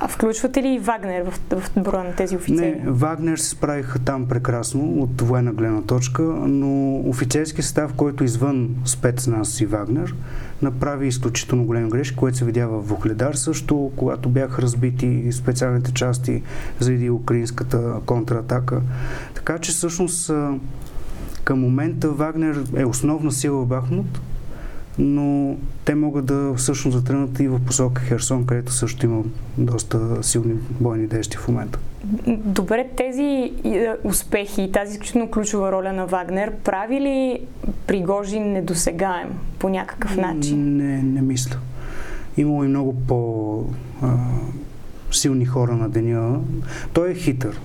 А 0.00 0.08
включвате 0.08 0.62
ли 0.62 0.78
Вагнер 0.78 1.24
в, 1.24 1.60
в 1.60 1.70
броя 1.80 2.04
на 2.04 2.14
тези 2.14 2.36
офицери? 2.36 2.70
Не, 2.70 2.90
Вагнер 2.90 3.36
се 3.36 3.48
справиха 3.48 3.98
там 3.98 4.28
прекрасно 4.28 5.02
от 5.02 5.20
военна 5.20 5.52
гледна 5.52 5.82
точка, 5.82 6.22
но 6.46 6.96
офицерски 6.96 7.62
състав, 7.62 7.92
който 7.92 8.24
извън 8.24 8.76
спецназ 8.84 9.60
и 9.60 9.66
Вагнер, 9.66 10.14
направи 10.62 11.06
изключително 11.06 11.64
големи 11.64 11.90
грешки, 11.90 12.16
което 12.16 12.36
се 12.36 12.44
видя 12.44 12.66
в 12.66 12.80
Вухледар 12.80 13.34
също, 13.34 13.92
когато 13.96 14.28
бяха 14.28 14.62
разбити 14.62 15.32
специалните 15.32 15.92
части 15.92 16.42
заради 16.78 17.10
украинската 17.10 17.94
контратака. 18.06 18.80
Така 19.34 19.58
че 19.58 19.72
всъщност 19.96 20.32
към 21.44 21.60
момента 21.60 22.10
Вагнер 22.10 22.64
е 22.76 22.84
основна 22.84 23.32
сила 23.32 23.62
в 23.62 23.66
Бахмут, 23.66 24.20
но 24.98 25.56
те 25.84 25.94
могат 25.94 26.26
да 26.26 26.54
всъщност 26.56 26.98
затръгнат 26.98 27.40
и 27.40 27.48
в 27.48 27.60
посока 27.66 28.02
Херсон, 28.02 28.46
където 28.46 28.72
също 28.72 29.06
има 29.06 29.22
доста 29.58 30.22
силни 30.22 30.54
бойни 30.80 31.06
действия 31.06 31.40
в 31.40 31.48
момента. 31.48 31.78
Добре, 32.26 32.88
тези 32.96 33.52
е, 33.64 33.94
успехи 34.04 34.62
и 34.62 34.72
тази 34.72 34.92
изключително 34.92 35.30
ключова 35.30 35.72
роля 35.72 35.92
на 35.92 36.06
Вагнер 36.06 36.52
прави 36.64 37.00
ли 37.00 37.40
Пригожин 37.86 38.52
недосегаем 38.52 39.28
по 39.58 39.68
някакъв 39.68 40.16
начин? 40.16 40.76
Не, 40.76 41.02
не 41.02 41.20
мисля. 41.20 41.56
Имало 42.36 42.64
и 42.64 42.68
много 42.68 42.94
по 42.94 43.64
а, 44.02 44.08
силни 45.12 45.46
хора 45.46 45.72
на 45.72 45.88
деня. 45.88 46.40
Той 46.92 47.10
е 47.10 47.14
хитър. 47.14 47.60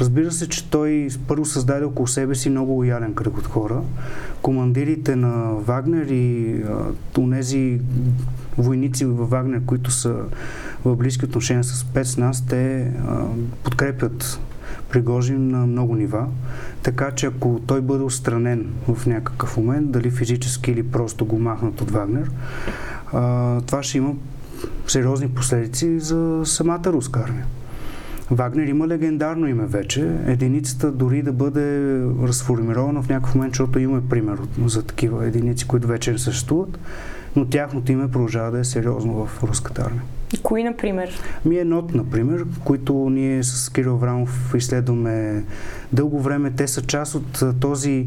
Разбира 0.00 0.32
се, 0.32 0.48
че 0.48 0.70
той 0.70 1.08
първо 1.28 1.44
създаде 1.44 1.84
около 1.84 2.06
себе 2.06 2.34
си 2.34 2.50
много 2.50 2.72
лоялен 2.72 3.14
кръг 3.14 3.38
от 3.38 3.46
хора. 3.46 3.80
Командирите 4.42 5.16
на 5.16 5.54
Вагнер 5.54 6.06
и 6.06 6.56
тези 7.44 7.80
войници 8.58 9.04
във 9.04 9.30
Вагнер, 9.30 9.62
които 9.66 9.90
са 9.90 10.14
в 10.84 10.96
близки 10.96 11.24
отношения 11.24 11.64
с 11.64 11.78
спецназ, 11.78 12.46
те 12.46 12.80
а, 12.80 13.24
подкрепят 13.64 14.40
Пригожин 14.90 15.48
на 15.48 15.66
много 15.66 15.96
нива. 15.96 16.26
Така 16.82 17.10
че 17.10 17.26
ако 17.26 17.60
той 17.66 17.80
бъде 17.80 18.04
устранен 18.04 18.66
в 18.88 19.06
някакъв 19.06 19.56
момент, 19.56 19.90
дали 19.90 20.10
физически 20.10 20.70
или 20.70 20.82
просто 20.82 21.26
го 21.26 21.38
махнат 21.38 21.80
от 21.80 21.90
Вагнер, 21.90 22.30
а, 23.12 23.60
това 23.60 23.82
ще 23.82 23.98
има 23.98 24.14
сериозни 24.86 25.28
последици 25.28 26.00
за 26.00 26.42
самата 26.44 26.84
руска 26.86 27.20
армия. 27.20 27.46
Вагнер 28.30 28.66
има 28.66 28.88
легендарно 28.88 29.48
име 29.48 29.66
вече. 29.66 30.12
Единицата 30.26 30.92
дори 30.92 31.22
да 31.22 31.32
бъде 31.32 32.00
разформирована 32.22 33.02
в 33.02 33.08
някакъв 33.08 33.34
момент, 33.34 33.54
защото 33.54 33.78
има 33.78 34.00
пример 34.10 34.38
за 34.66 34.82
такива 34.82 35.26
единици, 35.26 35.66
които 35.66 35.88
вече 35.88 36.12
не 36.12 36.18
съществуват, 36.18 36.78
но 37.36 37.44
тяхното 37.44 37.92
име 37.92 38.10
продължава 38.10 38.50
да 38.50 38.58
е 38.58 38.64
сериозно 38.64 39.26
в 39.26 39.42
руската 39.42 39.82
армия. 39.82 40.02
Кои, 40.42 40.64
например? 40.64 41.10
Ми 41.44 41.58
е 41.58 41.64
нот, 41.64 41.94
например, 41.94 42.44
които 42.64 42.94
ние 43.10 43.42
с 43.42 43.72
Кирил 43.72 43.96
Врамов 43.96 44.54
изследваме 44.56 45.44
дълго 45.92 46.20
време. 46.20 46.50
Те 46.50 46.68
са 46.68 46.82
част 46.82 47.14
от 47.14 47.42
този 47.60 48.06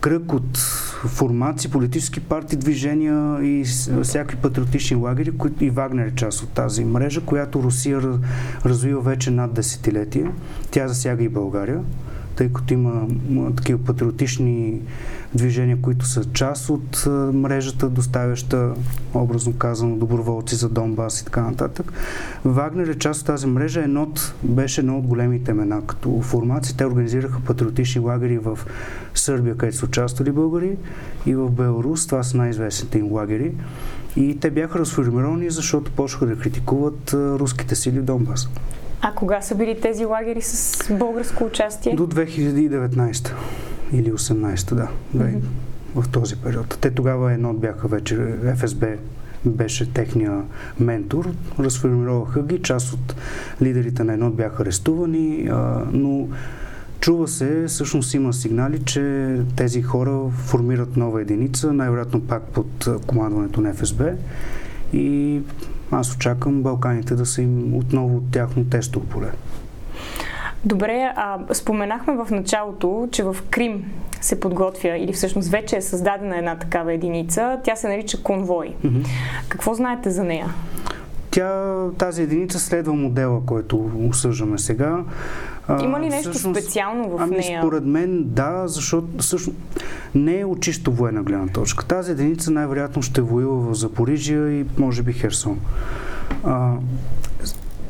кръг 0.00 0.32
от 0.32 0.58
формации, 1.06 1.70
политически 1.70 2.20
партии, 2.20 2.58
движения 2.58 3.38
и 3.42 3.64
всякакви 4.02 4.36
патриотични 4.36 4.96
лагери, 4.96 5.30
които 5.30 5.64
и 5.64 5.70
Вагнер 5.70 6.06
е 6.06 6.14
част 6.14 6.42
от 6.42 6.48
тази 6.48 6.84
мрежа, 6.84 7.20
която 7.20 7.62
Русия 7.62 8.00
развива 8.64 9.00
вече 9.00 9.30
над 9.30 9.54
десетилетия. 9.54 10.32
Тя 10.70 10.88
засяга 10.88 11.24
и 11.24 11.28
България 11.28 11.80
тъй 12.36 12.52
като 12.52 12.74
има 12.74 13.06
такива 13.56 13.78
патриотични 13.78 14.80
движения, 15.34 15.78
които 15.82 16.06
са 16.06 16.24
част 16.32 16.70
от 16.70 17.06
мрежата, 17.32 17.88
доставяща, 17.88 18.74
образно 19.14 19.52
казано, 19.52 19.96
доброволци 19.96 20.54
за 20.54 20.68
Донбас 20.68 21.20
и 21.20 21.24
така 21.24 21.42
нататък. 21.42 21.92
Вагнер 22.44 22.86
е 22.86 22.98
част 22.98 23.20
от 23.20 23.26
тази 23.26 23.46
мрежа. 23.46 23.84
Енот 23.84 24.34
беше 24.42 24.80
едно 24.80 24.98
от 24.98 25.06
големите 25.06 25.50
имена. 25.50 25.86
Като 25.86 26.20
формации 26.20 26.76
те 26.76 26.86
организираха 26.86 27.40
патриотични 27.40 28.00
лагери 28.00 28.38
в 28.38 28.58
Сърбия, 29.14 29.56
където 29.56 29.78
са 29.78 29.86
участвали 29.86 30.32
българи, 30.32 30.76
и 31.26 31.34
в 31.34 31.50
Беларус. 31.50 32.06
Това 32.06 32.22
са 32.22 32.36
най-известните 32.36 32.98
им 32.98 33.12
лагери. 33.12 33.52
И 34.16 34.38
те 34.40 34.50
бяха 34.50 34.78
разформировани, 34.78 35.50
защото 35.50 35.90
почнаха 35.90 36.26
да 36.26 36.38
критикуват 36.38 37.12
руските 37.14 37.74
сили 37.74 38.00
в 38.00 38.04
Донбас. 38.04 38.48
А 39.06 39.12
кога 39.12 39.40
са 39.40 39.54
били 39.54 39.80
тези 39.80 40.04
лагери 40.04 40.42
с 40.42 40.84
българско 40.94 41.44
участие? 41.44 41.94
До 41.94 42.06
2019 42.06 43.32
или 43.92 44.12
18, 44.12 44.74
да. 44.74 44.88
Mm-hmm. 45.16 45.40
В 45.94 46.08
този 46.08 46.36
период. 46.36 46.78
Те 46.80 46.90
тогава 46.90 47.32
едно 47.32 47.52
бяха 47.52 47.88
вече 47.88 48.34
ФСБ 48.56 48.86
беше 49.44 49.92
техния 49.92 50.42
ментор. 50.80 51.30
Разформироваха 51.58 52.42
ги. 52.42 52.62
Част 52.62 52.92
от 52.92 53.14
лидерите 53.62 54.04
на 54.04 54.12
едно 54.12 54.30
бяха 54.30 54.62
арестувани, 54.62 55.48
а, 55.50 55.82
но 55.92 56.28
чува 57.00 57.28
се, 57.28 57.64
всъщност 57.68 58.14
има 58.14 58.32
сигнали, 58.32 58.84
че 58.84 59.36
тези 59.56 59.82
хора 59.82 60.30
формират 60.30 60.96
нова 60.96 61.22
единица, 61.22 61.72
най-вероятно 61.72 62.20
пак 62.20 62.42
под 62.42 62.88
командването 63.06 63.60
на 63.60 63.74
ФСБ. 63.74 64.12
И 64.92 65.40
аз 65.90 66.14
очаквам 66.14 66.62
Балканите 66.62 67.14
да 67.14 67.26
са 67.26 67.42
им 67.42 67.74
отново 67.74 68.20
тяхно 68.32 68.64
тестово 68.64 69.06
поле. 69.06 69.30
Добре, 70.64 71.12
а 71.16 71.38
споменахме 71.52 72.14
в 72.14 72.30
началото, 72.30 73.08
че 73.12 73.24
в 73.24 73.36
Крим 73.50 73.84
се 74.20 74.40
подготвя 74.40 74.96
или 74.98 75.12
всъщност 75.12 75.48
вече 75.48 75.76
е 75.76 75.82
създадена 75.82 76.38
една 76.38 76.56
такава 76.56 76.92
единица. 76.92 77.60
Тя 77.64 77.76
се 77.76 77.88
нарича 77.88 78.22
конвой. 78.22 78.74
Mm-hmm. 78.84 79.06
Какво 79.48 79.74
знаете 79.74 80.10
за 80.10 80.24
нея? 80.24 80.54
Тя, 81.30 81.74
тази 81.98 82.22
единица 82.22 82.58
следва 82.58 82.92
модела, 82.92 83.40
който 83.46 83.90
осъждаме 84.08 84.58
сега. 84.58 84.98
Има 85.68 86.00
ли 86.00 86.08
нещо 86.08 86.30
всъщност, 86.30 86.60
специално 86.60 87.08
в 87.08 87.20
ами, 87.20 87.36
нея? 87.36 87.60
Според 87.62 87.84
мен 87.84 88.24
да, 88.24 88.62
защото 88.66 89.06
всъщност 89.18 89.58
не 90.14 90.40
е 90.40 90.44
от 90.44 90.60
чисто 90.60 90.92
военна 90.92 91.22
гледна 91.22 91.46
точка. 91.46 91.84
Тази 91.84 92.12
единица 92.12 92.50
най-вероятно 92.50 93.02
ще 93.02 93.20
воюва 93.20 93.72
в 93.72 93.74
Запорижия 93.74 94.60
и 94.60 94.64
може 94.78 95.02
би 95.02 95.12
Херсон. 95.12 95.60
А, 96.44 96.72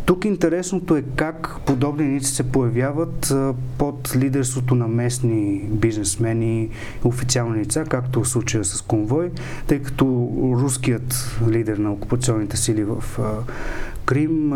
тук 0.07 0.25
интересното 0.25 0.97
е 0.97 1.03
как 1.17 1.57
подобни 1.67 2.05
единици 2.05 2.35
се 2.35 2.43
появяват 2.43 3.31
а, 3.31 3.55
под 3.79 4.17
лидерството 4.17 4.75
на 4.75 4.89
местни 4.89 5.69
бизнесмени 5.71 6.69
официални 7.05 7.61
лица, 7.61 7.85
както 7.85 8.23
в 8.23 8.29
случая 8.29 8.65
с 8.65 8.83
конвой, 8.83 9.31
тъй 9.67 9.83
като 9.83 10.05
руският 10.63 11.39
лидер 11.49 11.77
на 11.77 11.93
окупационните 11.93 12.57
сили 12.57 12.85
в 12.85 13.05
а, 13.19 13.23
Крим, 14.05 14.53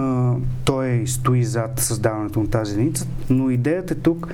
той 0.64 1.06
стои 1.06 1.44
зад 1.44 1.80
създаването 1.80 2.40
на 2.40 2.50
тази 2.50 2.74
единица, 2.74 3.06
но 3.30 3.50
идеята 3.50 3.94
е 3.94 3.96
тук, 3.96 4.28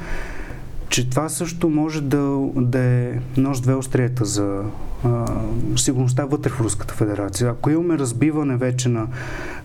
че 0.89 1.11
това 1.11 1.29
също 1.29 1.69
може 1.69 2.01
да, 2.01 2.49
да 2.57 2.79
е 2.79 3.19
нож 3.37 3.61
две 3.61 3.75
острията 3.75 4.25
за 4.25 4.63
а, 5.05 5.27
сигурността 5.77 6.25
вътре 6.25 6.51
в 6.51 6.61
Руската 6.61 6.95
федерация. 6.95 7.51
Ако 7.51 7.71
имаме 7.71 7.99
разбиване 7.99 8.57
вече 8.57 8.89
на, 8.89 9.07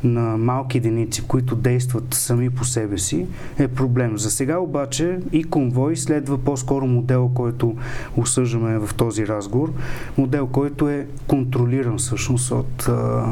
на 0.03 0.37
малки 0.37 0.77
единици, 0.77 1.27
които 1.27 1.55
действат 1.55 2.13
сами 2.13 2.49
по 2.49 2.65
себе 2.65 2.97
си, 2.97 3.27
е 3.59 3.67
проблем. 3.67 4.17
За 4.17 4.31
сега 4.31 4.57
обаче 4.57 5.19
и 5.31 5.43
конвой 5.43 5.97
следва 5.97 6.37
по-скоро 6.37 6.87
модел, 6.87 7.31
който 7.33 7.75
осъждаме 8.17 8.79
в 8.79 8.93
този 8.93 9.27
разговор. 9.27 9.73
Модел, 10.17 10.47
който 10.47 10.89
е 10.89 11.07
контролиран 11.27 11.97
всъщност 11.97 12.51
от 12.51 12.87
а, 12.89 13.23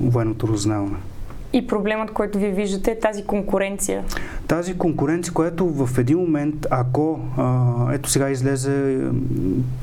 военното 0.00 0.48
разузнаване. 0.48 0.96
И 1.54 1.66
проблемът, 1.66 2.10
който 2.10 2.38
вие 2.38 2.50
виждате 2.50 2.90
е 2.90 2.98
тази 2.98 3.24
конкуренция. 3.24 4.04
Тази 4.48 4.78
конкуренция, 4.78 5.34
която 5.34 5.68
в 5.68 5.98
един 5.98 6.18
момент, 6.18 6.66
ако 6.70 7.20
а, 7.36 7.72
ето 7.92 8.10
сега 8.10 8.30
излезе 8.30 8.98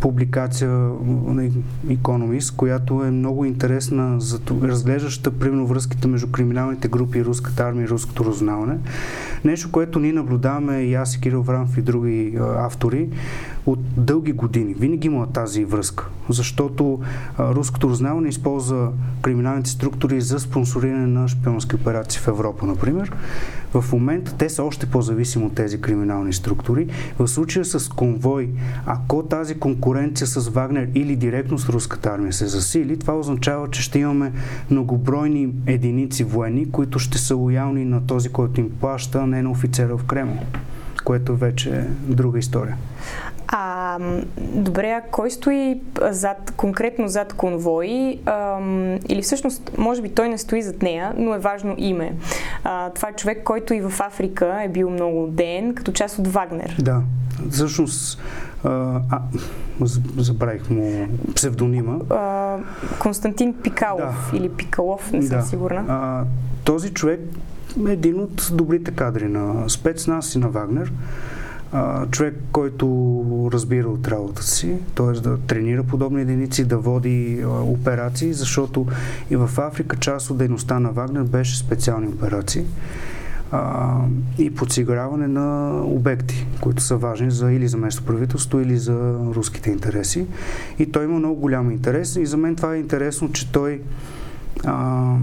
публикация 0.01 0.69
на 0.69 1.49
Economist, 1.87 2.55
която 2.55 3.03
е 3.03 3.11
много 3.11 3.45
интересна, 3.45 4.19
за 4.19 4.39
разглеждаща 4.63 5.31
примерно 5.31 5.67
връзките 5.67 6.07
между 6.07 6.27
криминалните 6.31 6.87
групи, 6.87 7.25
руската 7.25 7.63
армия 7.63 7.85
и 7.85 7.89
руското 7.89 8.25
разузнаване. 8.25 8.77
Нещо, 9.45 9.71
което 9.71 9.99
ние 9.99 10.13
наблюдаваме 10.13 10.81
и 10.81 10.93
аз 10.93 11.15
и 11.15 11.21
Кирил 11.21 11.41
Вранов 11.41 11.77
и 11.77 11.81
други 11.81 12.37
а, 12.39 12.65
автори 12.65 13.09
от 13.65 13.79
дълги 13.97 14.31
години. 14.31 14.73
Винаги 14.73 15.07
има 15.07 15.27
тази 15.27 15.65
връзка, 15.65 16.07
защото 16.29 16.99
а, 17.37 17.55
руското 17.55 17.89
разузнаване 17.89 18.29
използва 18.29 18.91
криминалните 19.21 19.69
структури 19.69 20.21
за 20.21 20.39
спонсориране 20.39 21.07
на 21.07 21.27
шпионски 21.27 21.75
операции 21.75 22.21
в 22.21 22.27
Европа, 22.27 22.65
например. 22.65 23.11
В 23.73 23.85
момента 23.93 24.35
те 24.37 24.49
са 24.49 24.63
още 24.63 24.85
по-зависими 24.85 25.45
от 25.45 25.55
тези 25.55 25.81
криминални 25.81 26.33
структури. 26.33 26.87
В 27.19 27.27
случая 27.27 27.65
с 27.65 27.89
конвой, 27.89 28.49
ако 28.85 29.23
тази 29.23 29.55
конкуренция 29.55 30.27
с 30.27 30.49
Вагнер 30.49 30.89
или 30.95 31.15
директно 31.15 31.57
с 31.57 31.69
руската 31.69 32.09
армия 32.09 32.33
се 32.33 32.47
засили, 32.47 32.99
това 32.99 33.13
означава, 33.13 33.69
че 33.69 33.81
ще 33.81 33.99
имаме 33.99 34.31
многобройни 34.71 35.49
единици 35.65 36.23
военни, 36.23 36.71
които 36.71 36.99
ще 36.99 37.17
са 37.17 37.35
лоялни 37.35 37.85
на 37.85 38.01
този, 38.07 38.29
който 38.29 38.59
им 38.59 38.69
плаща, 38.69 39.19
а 39.19 39.27
не 39.27 39.41
на 39.41 39.51
офицера 39.51 39.97
в 39.97 40.03
Кремл, 40.03 40.37
което 41.03 41.35
вече 41.35 41.69
е 41.69 41.83
друга 42.13 42.39
история. 42.39 42.77
А, 43.53 43.99
добре, 44.37 44.91
а 44.91 45.01
кой 45.11 45.31
стои 45.31 45.81
зад, 46.09 46.53
конкретно 46.57 47.07
зад 47.07 47.33
конвой? 47.33 48.19
А, 48.25 48.59
или 49.09 49.21
всъщност, 49.21 49.71
може 49.77 50.01
би 50.01 50.09
той 50.09 50.29
не 50.29 50.37
стои 50.37 50.61
зад 50.61 50.81
нея, 50.81 51.13
но 51.17 51.35
е 51.35 51.39
важно 51.39 51.75
име. 51.77 52.13
А, 52.63 52.89
това 52.89 53.09
е 53.09 53.13
човек, 53.13 53.43
който 53.43 53.73
и 53.73 53.81
в 53.81 53.93
Африка 53.99 54.61
е 54.63 54.69
бил 54.69 54.89
много 54.89 55.27
ден, 55.27 55.75
като 55.75 55.91
част 55.91 56.19
от 56.19 56.27
Вагнер. 56.27 56.75
Да, 56.79 57.01
всъщност 57.51 58.21
а, 58.63 59.01
а, 59.09 59.21
забравих 60.17 60.69
му 60.69 61.07
псевдонима. 61.35 61.95
А, 62.09 62.57
Константин 62.99 63.53
Пикалов 63.53 64.29
да. 64.31 64.37
или 64.37 64.49
Пикалов, 64.49 65.11
не 65.11 65.21
съм 65.21 65.39
да. 65.39 65.45
сигурна. 65.45 65.85
А, 65.87 66.23
този 66.63 66.93
човек 66.93 67.19
един 67.87 68.19
от 68.19 68.49
добрите 68.53 68.91
кадри 68.91 69.27
на 69.27 69.69
спецназ 69.69 70.35
и 70.35 70.39
на 70.39 70.49
Вагнер 70.49 70.91
а, 71.71 72.05
човек, 72.05 72.35
който 72.51 73.49
разбира 73.53 73.87
от 73.87 74.07
работата 74.07 74.43
си, 74.43 74.75
т.е. 74.95 75.19
да 75.19 75.37
тренира 75.37 75.83
подобни 75.83 76.21
единици, 76.21 76.65
да 76.65 76.77
води 76.77 77.41
а, 77.43 77.47
операции, 77.47 78.33
защото 78.33 78.87
и 79.29 79.35
в 79.35 79.49
Африка 79.57 79.97
част 79.97 80.29
от 80.29 80.37
дейността 80.37 80.79
на 80.79 80.91
Вагнер 80.91 81.23
беше 81.23 81.57
специални 81.57 82.07
операции 82.07 82.65
а, 83.51 83.97
и 84.37 84.55
подсигуряване 84.55 85.27
на 85.27 85.77
обекти, 85.83 86.47
които 86.61 86.83
са 86.83 86.97
важни 86.97 87.31
за, 87.31 87.51
или 87.51 87.67
за 87.67 87.77
местно 87.77 88.05
правителство, 88.05 88.59
или 88.59 88.77
за 88.77 89.13
руските 89.35 89.69
интереси. 89.69 90.25
И 90.79 90.91
той 90.91 91.03
има 91.03 91.19
много 91.19 91.35
голям 91.35 91.71
интерес 91.71 92.15
и 92.15 92.25
за 92.25 92.37
мен 92.37 92.55
това 92.55 92.75
е 92.75 92.79
интересно, 92.79 93.31
че 93.31 93.51
той 93.51 93.81
а, 94.65 95.15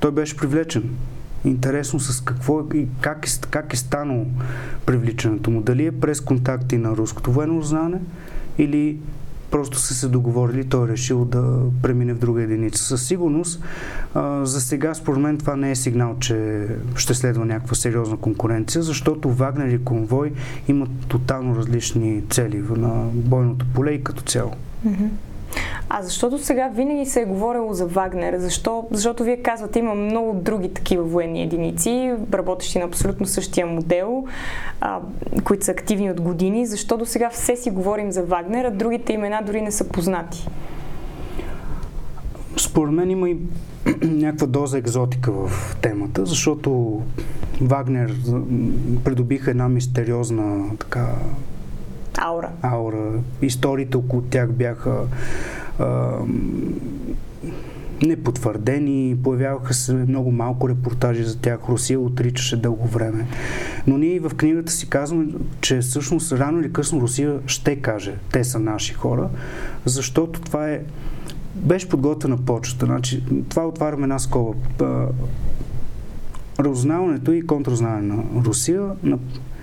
той 0.00 0.10
беше 0.10 0.36
привлечен 0.36 0.90
интересно 1.44 2.00
с 2.00 2.20
какво 2.20 2.60
и 2.74 2.86
как 3.00 3.26
е, 3.26 3.30
как 3.50 3.72
е 3.72 3.76
станало 3.76 4.26
привличането 4.86 5.50
му. 5.50 5.60
Дали 5.60 5.86
е 5.86 5.92
през 5.92 6.20
контакти 6.20 6.78
на 6.78 6.96
руското 6.96 7.32
военно 7.32 7.62
знане 7.62 8.00
или 8.58 8.98
просто 9.50 9.78
са 9.78 9.94
се 9.94 10.08
договорили, 10.08 10.64
той 10.64 10.88
е 10.88 10.92
решил 10.92 11.24
да 11.24 11.60
премине 11.82 12.14
в 12.14 12.18
друга 12.18 12.42
единица. 12.42 12.82
Със 12.82 13.06
сигурност, 13.06 13.62
а, 14.14 14.46
за 14.46 14.60
сега 14.60 14.94
според 14.94 15.20
мен 15.20 15.38
това 15.38 15.56
не 15.56 15.70
е 15.70 15.76
сигнал, 15.76 16.16
че 16.20 16.66
ще 16.96 17.14
следва 17.14 17.44
някаква 17.44 17.74
сериозна 17.74 18.16
конкуренция, 18.16 18.82
защото 18.82 19.30
Вагнер 19.30 19.68
и 19.68 19.84
Конвой 19.84 20.32
имат 20.68 20.90
тотално 21.08 21.56
различни 21.56 22.22
цели 22.30 22.62
на 22.76 23.04
бойното 23.12 23.66
поле 23.74 23.90
и 23.90 24.04
като 24.04 24.22
цяло. 24.22 24.52
Mm-hmm. 24.86 25.08
А 25.90 26.02
защото 26.02 26.38
сега 26.38 26.68
винаги 26.68 27.06
се 27.06 27.20
е 27.20 27.24
говорило 27.24 27.72
за 27.72 27.86
Вагнер? 27.86 28.38
Защо? 28.38 28.86
Защото 28.90 29.24
вие 29.24 29.36
казвате, 29.36 29.78
има 29.78 29.94
много 29.94 30.32
други 30.34 30.74
такива 30.74 31.04
военни 31.04 31.42
единици, 31.42 32.14
работещи 32.34 32.78
на 32.78 32.84
абсолютно 32.84 33.26
същия 33.26 33.66
модел, 33.66 34.24
а, 34.80 35.00
които 35.44 35.64
са 35.64 35.70
активни 35.70 36.10
от 36.10 36.20
години. 36.20 36.66
Защо 36.66 36.96
до 36.96 37.06
сега 37.06 37.30
все 37.30 37.56
си 37.56 37.70
говорим 37.70 38.12
за 38.12 38.22
Вагнер, 38.22 38.64
а 38.64 38.70
другите 38.70 39.12
имена 39.12 39.42
дори 39.46 39.60
не 39.62 39.72
са 39.72 39.88
познати? 39.88 40.48
Според 42.56 42.94
мен 42.94 43.10
има 43.10 43.30
и 43.30 43.36
някаква 44.02 44.46
доза 44.46 44.78
екзотика 44.78 45.32
в 45.32 45.76
темата, 45.80 46.26
защото 46.26 47.02
Вагнер 47.60 48.14
придобиха 49.04 49.50
една 49.50 49.68
мистериозна 49.68 50.64
така 50.78 51.06
аура. 52.22 52.50
аура. 52.62 53.12
Историите 53.42 53.96
около 53.96 54.22
тях 54.22 54.52
бяха 54.52 55.00
а, 55.78 56.10
непотвърдени, 58.02 59.16
появяваха 59.24 59.74
се 59.74 59.94
много 59.94 60.30
малко 60.30 60.68
репортажи 60.68 61.24
за 61.24 61.40
тях. 61.40 61.58
Русия 61.68 62.00
отричаше 62.00 62.60
дълго 62.60 62.86
време. 62.86 63.26
Но 63.86 63.98
ние 63.98 64.20
в 64.20 64.30
книгата 64.36 64.72
си 64.72 64.90
казваме, 64.90 65.26
че 65.60 65.78
всъщност 65.78 66.32
рано 66.32 66.60
или 66.60 66.72
късно 66.72 67.00
Русия 67.00 67.40
ще 67.46 67.76
каже, 67.76 68.14
те 68.32 68.44
са 68.44 68.58
наши 68.58 68.94
хора, 68.94 69.28
защото 69.84 70.40
това 70.40 70.70
е 70.70 70.80
беше 71.54 71.88
подготвена 71.88 72.36
почта. 72.36 72.86
Значи, 72.86 73.24
това 73.48 73.66
отваряме 73.66 74.02
една 74.02 74.18
скоба. 74.18 75.08
Разузнаването 76.60 77.32
и 77.32 77.46
контразнаване 77.46 78.14
на 78.14 78.22
Русия 78.44 78.82
на 79.02 79.18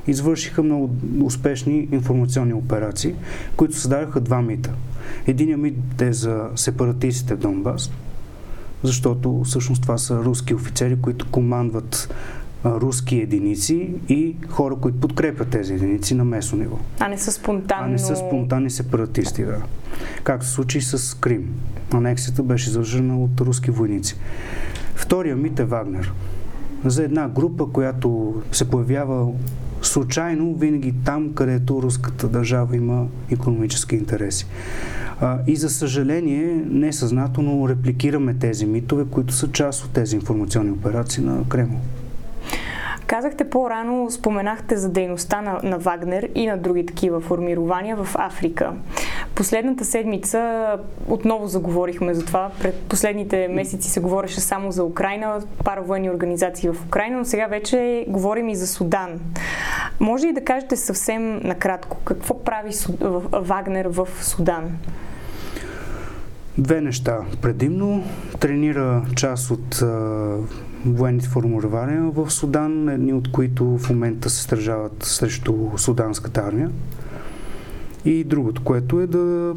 извършиха 0.07 0.63
много 0.63 0.89
успешни 1.23 1.87
информационни 1.91 2.53
операции, 2.53 3.15
които 3.57 3.75
създадаха 3.75 4.21
два 4.21 4.41
мита. 4.41 4.73
Единият 5.27 5.61
мит 5.61 6.01
е 6.01 6.13
за 6.13 6.49
сепаратистите 6.55 7.35
в 7.35 7.37
Донбас, 7.37 7.91
защото 8.83 9.41
всъщност 9.43 9.81
това 9.81 9.97
са 9.97 10.23
руски 10.23 10.53
офицери, 10.53 10.97
които 11.01 11.31
командват 11.31 12.15
руски 12.65 13.15
единици 13.15 13.89
и 14.09 14.35
хора, 14.49 14.75
които 14.75 14.99
подкрепят 14.99 15.47
тези 15.47 15.73
единици 15.73 16.15
на 16.15 16.25
местно 16.25 16.59
ниво. 16.59 16.77
А 16.99 17.07
не 17.07 17.17
са 17.17 17.31
спонтанно... 17.31 17.85
А 17.85 17.87
не 17.87 17.99
са 17.99 18.15
спонтанни 18.15 18.69
сепаратисти, 18.69 19.43
да. 19.43 19.57
Както 20.23 20.45
се 20.45 20.51
случи 20.51 20.81
с 20.81 21.17
Крим. 21.19 21.53
Анексията 21.93 22.43
беше 22.43 22.69
извършена 22.69 23.23
от 23.23 23.41
руски 23.41 23.71
войници. 23.71 24.15
Втория 24.95 25.35
мит 25.35 25.59
е 25.59 25.65
Вагнер. 25.65 26.13
За 26.85 27.03
една 27.03 27.27
група, 27.27 27.65
която 27.73 28.41
се 28.51 28.69
появява 28.69 29.27
случайно 29.87 30.53
винаги 30.53 30.93
там, 31.05 31.33
където 31.33 31.81
руската 31.81 32.27
държава 32.27 32.75
има 32.75 33.07
економически 33.31 33.95
интереси. 33.95 34.47
А, 35.21 35.39
и 35.47 35.55
за 35.55 35.69
съжаление, 35.69 36.63
несъзнателно 36.69 37.69
репликираме 37.69 38.33
тези 38.33 38.65
митове, 38.65 39.05
които 39.11 39.33
са 39.33 39.51
част 39.51 39.85
от 39.85 39.91
тези 39.91 40.15
информационни 40.15 40.71
операции 40.71 41.23
на 41.23 41.49
Кремл. 41.49 41.79
Казахте 43.07 43.49
по-рано, 43.49 44.11
споменахте 44.11 44.77
за 44.77 44.89
дейността 44.89 45.41
на, 45.41 45.59
на 45.63 45.77
Вагнер 45.77 46.29
и 46.35 46.47
на 46.47 46.57
други 46.57 46.85
такива 46.85 47.19
формирования 47.19 47.95
в 47.95 48.15
Африка. 48.15 48.73
Последната 49.35 49.85
седмица 49.85 50.67
отново 51.07 51.47
заговорихме 51.47 52.13
за 52.13 52.25
това. 52.25 52.51
Пред 52.61 52.75
последните 52.75 53.47
месеци 53.47 53.89
се 53.89 53.99
говореше 53.99 54.41
само 54.41 54.71
за 54.71 54.83
Украина, 54.83 55.41
паравоенни 55.63 56.09
организации 56.09 56.69
в 56.69 56.85
Украина, 56.85 57.17
но 57.17 57.25
сега 57.25 57.47
вече 57.47 58.05
говорим 58.07 58.49
и 58.49 58.55
за 58.55 58.67
Судан. 58.67 59.19
Може 59.99 60.27
ли 60.27 60.33
да 60.33 60.43
кажете 60.43 60.75
съвсем 60.75 61.41
накратко 61.43 61.97
какво 62.05 62.43
прави 62.43 62.71
Вагнер 63.31 63.85
в 63.85 64.07
Судан? 64.21 64.77
Две 66.57 66.81
неща. 66.81 67.17
Предимно 67.41 68.03
тренира 68.39 69.05
част 69.15 69.51
от 69.51 69.83
военните 70.85 71.27
формирования 71.27 72.01
в 72.01 72.31
Судан, 72.31 72.89
едни 72.89 73.13
от 73.13 73.31
които 73.31 73.77
в 73.77 73.89
момента 73.89 74.29
се 74.29 74.43
стържават 74.43 75.03
срещу 75.03 75.53
суданската 75.77 76.41
армия. 76.41 76.69
И 78.05 78.23
другото, 78.23 78.63
което 78.63 79.01
е 79.01 79.07
да 79.07 79.55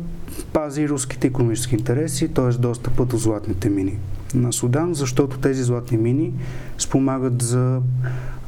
пази 0.52 0.88
руските 0.88 1.26
економически 1.26 1.74
интереси, 1.74 2.28
т.е. 2.28 2.48
достъпа 2.48 3.04
до 3.04 3.16
златните 3.16 3.70
мини 3.70 3.98
на 4.34 4.52
Судан, 4.52 4.94
защото 4.94 5.38
тези 5.38 5.62
златни 5.62 5.98
мини 5.98 6.32
спомагат 6.78 7.42
за 7.42 7.80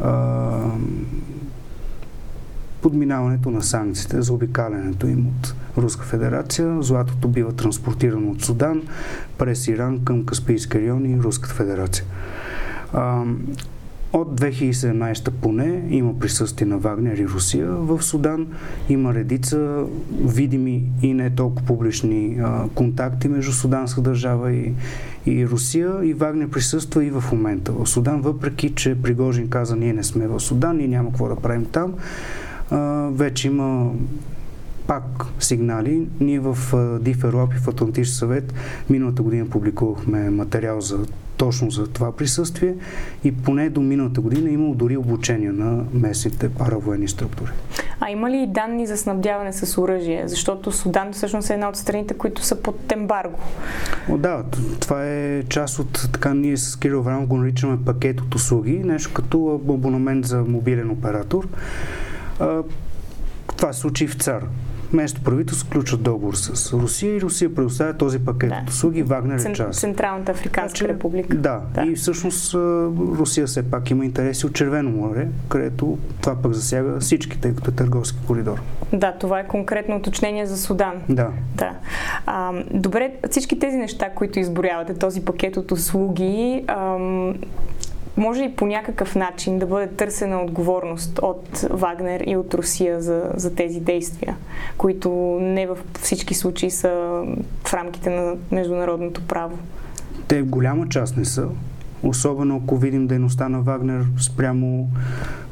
а, 0.01 0.49
подминаването 2.83 3.51
на 3.51 3.63
санкциите, 3.63 4.23
за 4.23 4.33
обикалянето 4.33 5.07
им 5.07 5.27
от 5.27 5.55
Руска 5.79 6.05
федерация. 6.05 6.83
Златото 6.83 7.29
бива 7.29 7.53
транспортирано 7.53 8.31
от 8.31 8.43
Судан 8.43 8.83
през 9.39 9.69
Иран 9.69 10.05
към 10.05 10.27
Каспийския 10.27 10.81
район 10.81 11.07
и 11.07 11.19
Руската 11.19 11.55
федерация. 11.55 12.05
А, 12.93 13.25
от 14.13 14.41
2017 14.41 15.31
поне 15.31 15.83
има 15.91 16.19
присъствие 16.19 16.67
на 16.67 16.79
Вагнер 16.79 17.17
и 17.17 17.29
Русия 17.29 17.71
в 17.71 18.03
Судан. 18.03 18.47
Има 18.89 19.15
редица 19.15 19.85
видими 20.25 20.85
и 21.03 21.15
не 21.15 21.31
толкова 21.31 21.67
публични 21.67 22.39
а, 22.43 22.69
контакти 22.75 23.29
между 23.29 23.53
Суданска 23.53 24.01
държава 24.01 24.53
и, 24.53 24.73
и 25.27 25.47
Русия. 25.47 25.93
И 26.03 26.15
Вагнер 26.15 26.49
присъства 26.49 27.05
и 27.05 27.11
в 27.11 27.25
момента 27.33 27.73
в 27.73 27.87
Судан, 27.87 28.21
въпреки 28.21 28.75
че 28.75 29.03
Пригожин 29.03 29.49
каза 29.49 29.77
ние 29.77 29.93
не 29.93 30.05
сме 30.05 30.29
в 30.29 30.41
Судан, 30.41 30.77
ние 30.77 30.89
няма 30.89 31.09
какво 31.09 31.29
да 31.29 31.37
правим 31.37 31.65
там. 31.65 31.95
А, 32.71 33.09
вече 33.13 33.49
има 33.49 33.93
пак 34.87 35.05
сигнали. 35.41 36.09
Ние 36.21 36.41
в 36.41 36.59
Див 37.01 37.25
Европи 37.25 37.57
в 37.57 37.69
Атлантически 37.69 38.19
съвет 38.19 38.55
миналата 38.91 39.23
година 39.23 39.47
публикувахме 39.47 40.31
материал 40.31 40.81
за 40.81 40.99
точно 41.41 41.71
за 41.71 41.87
това 41.87 42.13
присъствие 42.13 42.75
и 43.25 43.33
поне 43.33 43.71
до 43.71 43.81
миналата 43.81 44.21
година 44.21 44.51
е 44.51 44.53
имало 44.53 44.75
дори 44.75 44.97
обучение 44.97 45.53
на 45.53 45.85
местните 45.95 46.49
паравоенни 46.49 47.09
структури. 47.09 47.51
А 48.01 48.11
има 48.11 48.31
ли 48.31 48.47
данни 48.47 48.87
за 48.87 48.97
снабдяване 48.97 49.53
с 49.53 49.81
оръжие? 49.81 50.29
Защото 50.29 50.73
Судан 50.73 51.13
всъщност 51.13 51.51
е 51.51 51.55
една 51.55 51.69
от 51.69 51.77
страните, 51.77 52.15
които 52.15 52.45
са 52.45 52.57
под 52.57 52.93
ембарго. 52.93 53.39
О, 54.11 54.19
да, 54.19 54.45
това 54.81 55.07
е 55.07 55.43
част 55.43 55.79
от, 55.79 56.09
така 56.13 56.35
ние 56.35 56.57
с 56.57 56.77
Кирил 56.77 57.03
Врам 57.03 57.27
го 57.27 57.37
наричаме 57.37 57.85
пакет 57.85 58.21
от 58.21 58.35
услуги, 58.35 58.79
нещо 58.85 59.11
като 59.15 59.61
абонамент 59.69 60.27
за 60.27 60.43
мобилен 60.43 60.91
оператор. 60.91 61.49
Това 63.57 63.73
се 63.73 63.81
случи 63.81 64.07
в 64.07 64.15
ЦАР 64.15 64.43
местното 64.93 65.25
правителство 65.25 65.69
сключва 65.69 65.99
договор 65.99 66.35
с 66.35 66.73
Русия 66.73 67.17
и 67.17 67.21
Русия 67.21 67.55
предоставя 67.55 67.95
този 67.95 68.19
пакет 68.19 68.49
да. 68.51 68.61
от 68.63 68.71
услуги. 68.71 69.03
Вагнер 69.03 69.39
е 69.39 69.53
част. 69.53 69.81
Централната 69.81 70.33
Африканска 70.33 70.79
значи, 70.79 70.89
република. 70.89 71.37
Да. 71.37 71.61
да. 71.75 71.87
И 71.87 71.95
всъщност 71.95 72.55
Русия 73.19 73.47
все 73.47 73.63
пак 73.63 73.91
има 73.91 74.05
интереси 74.05 74.47
от 74.47 74.55
Червено 74.55 74.91
море, 74.91 75.29
където 75.49 75.99
това 76.21 76.37
пък 76.43 76.53
засяга 76.53 77.01
всички, 77.01 77.39
тъй 77.39 77.55
като 77.55 77.71
е 77.71 77.75
търговски 77.75 78.19
коридор. 78.27 78.61
Да, 78.93 79.13
това 79.13 79.41
е 79.41 79.47
конкретно 79.47 79.97
уточнение 79.97 80.47
за 80.47 80.59
Судан. 80.59 80.93
Да. 81.09 81.29
да. 81.57 81.71
А, 82.27 82.53
добре, 82.71 83.13
всички 83.31 83.59
тези 83.59 83.77
неща, 83.77 84.11
които 84.11 84.39
изборявате, 84.39 84.95
този 84.95 85.25
пакет 85.25 85.57
от 85.57 85.73
услуги, 85.73 86.65
ам, 86.67 87.35
може 88.21 88.43
ли 88.43 88.53
по 88.57 88.67
някакъв 88.67 89.17
начин 89.17 89.59
да 89.59 89.67
бъде 89.67 89.87
търсена 89.87 90.43
отговорност 90.43 91.19
от 91.23 91.67
Вагнер 91.71 92.21
и 92.27 92.37
от 92.37 92.55
Русия 92.55 93.01
за, 93.01 93.23
за 93.35 93.55
тези 93.55 93.81
действия, 93.81 94.37
които 94.79 95.11
не 95.41 95.67
във 95.67 95.85
всички 96.01 96.35
случаи 96.35 96.71
са 96.71 97.23
в 97.65 97.75
рамките 97.75 98.11
на 98.11 98.35
международното 98.53 99.23
право? 99.29 99.59
Те 100.29 100.43
в 100.43 100.47
голяма 100.47 100.89
част 100.89 101.17
не 101.17 101.25
са. 101.25 101.49
Особено 102.03 102.61
ако 102.65 102.77
видим 102.77 103.07
дейността 103.07 103.49
на 103.49 103.61
Вагнер 103.61 104.05
спрямо 104.19 104.91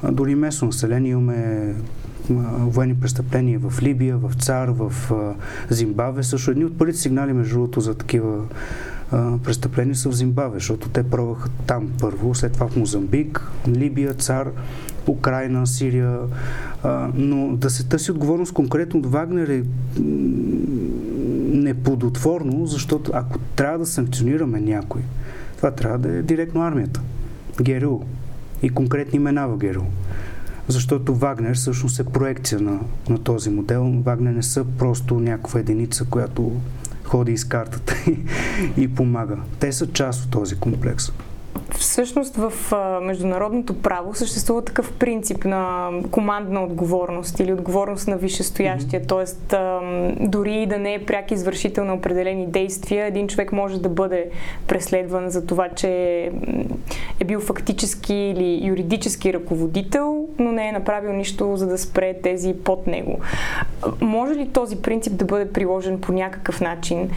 дори 0.03 0.35
местно 0.35 0.67
население. 0.67 1.11
Имаме 1.11 1.75
военни 2.59 3.01
престъпления 3.01 3.59
в 3.59 3.83
Либия, 3.83 4.17
в 4.17 4.35
Цар, 4.35 4.69
в 4.69 4.93
Зимбабве. 5.71 6.23
Също 6.23 6.51
едни 6.51 6.65
от 6.65 6.79
първите 6.79 6.99
сигнали, 6.99 7.33
между 7.33 7.55
другото, 7.55 7.81
за 7.81 7.95
такива 7.95 8.45
престъпления 9.45 9.97
са 9.97 10.09
в 10.09 10.17
Зимбабве, 10.17 10.59
защото 10.59 10.89
те 10.89 11.03
пробваха 11.03 11.49
там 11.67 11.89
първо, 12.01 12.35
след 12.35 12.53
това 12.53 12.69
в 12.69 12.77
Мозамбик, 12.77 13.51
Либия, 13.69 14.15
Цар, 14.15 14.51
Украина, 15.07 15.67
Сирия. 15.67 16.19
А, 16.83 17.09
но 17.15 17.57
да 17.57 17.71
се 17.71 17.85
търси 17.85 18.11
отговорност 18.11 18.53
конкретно 18.53 19.01
от 19.01 19.07
Вагнер 19.07 19.49
е 19.49 19.63
неплодотворно, 21.59 22.67
защото 22.67 23.11
ако 23.15 23.39
трябва 23.39 23.79
да 23.79 23.87
санкционираме 23.87 24.61
някой, 24.61 25.01
това 25.57 25.71
трябва 25.71 25.99
да 25.99 26.17
е 26.17 26.23
директно 26.23 26.63
армията. 26.63 27.01
ГРУ. 27.63 28.01
И 28.63 28.69
конкретни 28.69 29.17
имена 29.17 29.49
в 29.49 29.57
ГРУ. 29.57 29.85
Защото 30.69 31.15
Вагнер 31.15 31.55
всъщност 31.55 32.01
е 32.01 32.05
проекция 32.05 32.61
на, 32.61 32.81
на 33.09 33.19
този 33.19 33.51
модел. 33.51 34.03
Вагнер 34.05 34.33
не 34.33 34.43
са 34.43 34.65
просто 34.79 35.21
някаква 35.21 35.61
единица, 35.61 36.05
която 36.05 36.53
ходи 37.09 37.33
из 37.33 37.45
картата 37.45 37.95
и, 38.07 38.19
и 38.83 38.95
помага. 38.95 39.39
Те 39.61 39.73
са 39.73 39.93
част 39.93 40.25
от 40.25 40.31
този 40.31 40.57
комплекс. 40.57 41.13
Всъщност 41.71 42.37
в 42.37 42.53
а, 42.73 43.01
международното 43.01 43.83
право 43.83 44.15
съществува 44.15 44.65
такъв 44.65 44.93
принцип 44.93 45.45
на 45.45 45.91
командна 46.11 46.65
отговорност 46.65 47.41
или 47.41 47.53
отговорност 47.53 48.09
на 48.09 48.17
висшестоящия. 48.17 49.01
Mm-hmm. 49.01 49.09
Тоест, 49.09 49.53
а, 49.53 49.81
дори 50.21 50.67
да 50.67 50.79
не 50.79 50.95
е 50.95 51.05
пряк 51.05 51.31
извършител 51.31 51.85
на 51.85 51.95
определени 51.95 52.47
действия, 52.47 53.07
един 53.07 53.29
човек 53.29 53.53
може 53.53 53.81
да 53.81 53.89
бъде 53.89 54.31
преследван 54.67 55.31
за 55.31 55.47
това, 55.47 55.69
че 55.69 55.89
е 57.21 57.25
бил 57.25 57.41
фактически 57.41 58.15
или 58.15 58.67
юридически 58.67 59.33
ръководител, 59.33 60.27
но 60.39 60.53
не 60.53 60.69
е 60.69 60.73
направил 60.73 61.13
нищо 61.13 61.57
за 61.57 61.67
да 61.67 61.79
спре 61.79 62.15
тези 62.23 62.55
под 62.65 62.87
него. 62.87 63.19
Може 64.01 64.35
ли 64.35 64.49
този 64.49 64.83
принцип 64.83 65.17
да 65.17 65.25
бъде 65.25 65.53
приложен 65.53 66.01
по 66.01 66.13
някакъв 66.13 66.61
начин? 66.61 67.11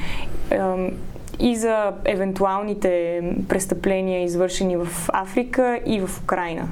И 1.42 1.56
за 1.56 1.92
евентуалните 2.06 3.22
престъпления, 3.48 4.24
извършени 4.24 4.78
в 4.78 4.88
Африка 5.14 5.80
и 5.86 6.00
в 6.00 6.20
Украина? 6.24 6.68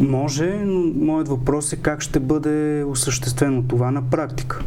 Може, 0.00 0.46
но 0.64 1.04
моят 1.04 1.28
въпрос 1.28 1.72
е 1.72 1.76
как 1.76 2.00
ще 2.00 2.20
бъде 2.20 2.84
осъществено 2.84 3.62
това 3.62 3.90
на 3.90 4.02
практика. 4.02 4.60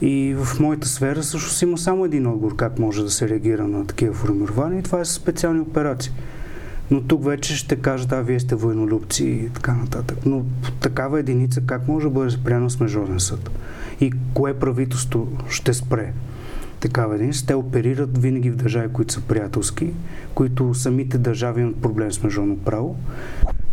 И 0.00 0.34
в 0.38 0.60
моята 0.60 0.88
сфера 0.88 1.22
също 1.22 1.64
има 1.64 1.78
само 1.78 2.04
един 2.04 2.26
отговор 2.26 2.56
как 2.56 2.78
може 2.78 3.02
да 3.02 3.10
се 3.10 3.28
реагира 3.28 3.68
на 3.68 3.86
такива 3.86 4.14
формирования 4.14 4.80
и 4.80 4.82
това 4.82 5.00
е 5.00 5.04
с 5.04 5.12
специални 5.12 5.60
операции. 5.60 6.12
Но 6.90 7.00
тук 7.00 7.24
вече 7.24 7.56
ще 7.56 7.76
кажат, 7.76 8.12
а 8.12 8.20
вие 8.20 8.40
сте 8.40 8.54
военолюбци 8.54 9.24
и 9.24 9.50
така 9.50 9.74
нататък. 9.74 10.18
Но 10.26 10.44
такава 10.80 11.20
единица 11.20 11.60
как 11.60 11.88
може 11.88 12.06
да 12.06 12.10
бъде 12.10 12.30
спряна 12.30 12.70
с 12.70 12.80
Международен 12.80 13.20
съд? 13.20 13.50
И 14.00 14.12
кое 14.34 14.54
правителство 14.54 15.28
ще 15.48 15.74
спре? 15.74 16.12
Такава 16.86 17.14
единица. 17.14 17.46
Те 17.46 17.54
оперират 17.54 18.18
винаги 18.18 18.50
в 18.50 18.56
държави, 18.56 18.88
които 18.92 19.12
са 19.12 19.20
приятелски, 19.20 19.92
които 20.34 20.74
самите 20.74 21.18
държави 21.18 21.60
имат 21.60 21.76
проблем 21.76 22.12
с 22.12 22.22
международно 22.22 22.58
право. 22.58 22.96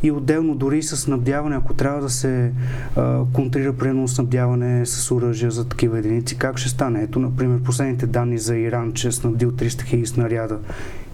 И 0.03 0.11
отделно 0.11 0.55
дори 0.55 0.83
с 0.83 0.97
снабдяване, 0.97 1.55
ако 1.55 1.73
трябва 1.73 2.01
да 2.01 2.09
се 2.09 2.51
а, 2.95 3.19
контрира 3.33 3.73
примерно 3.73 4.07
снабдяване 4.07 4.85
с 4.85 5.11
оръжия 5.11 5.51
за 5.51 5.67
такива 5.67 5.99
единици, 5.99 6.37
как 6.37 6.57
ще 6.57 6.69
стане? 6.69 7.03
Ето, 7.03 7.19
например, 7.19 7.59
последните 7.63 8.07
данни 8.07 8.37
за 8.37 8.57
Иран, 8.57 8.93
че 8.93 9.07
е 9.07 9.11
снабдил 9.11 9.51
300 9.51 9.67
000 9.67 10.05
снаряда 10.05 10.59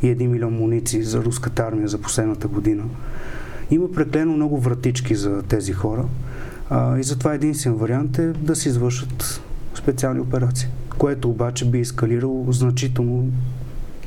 и 0.01 0.05
1 0.05 0.27
милион 0.27 0.53
муниции 0.53 1.03
за 1.03 1.23
руската 1.23 1.63
армия 1.63 1.87
за 1.87 1.97
последната 1.97 2.47
година. 2.47 2.83
Има 3.71 3.91
преклено 3.91 4.33
много 4.33 4.59
вратички 4.59 5.15
за 5.15 5.43
тези 5.43 5.73
хора 5.73 6.05
а, 6.69 6.97
и 6.97 7.03
затова 7.03 7.33
единствен 7.33 7.75
вариант 7.75 8.19
е 8.19 8.27
да 8.27 8.55
се 8.55 8.69
извършат 8.69 9.41
специални 9.75 10.19
операции 10.19 10.69
което 10.99 11.29
обаче 11.29 11.65
би 11.65 11.79
ескалирало 11.79 12.51
значително 12.51 13.27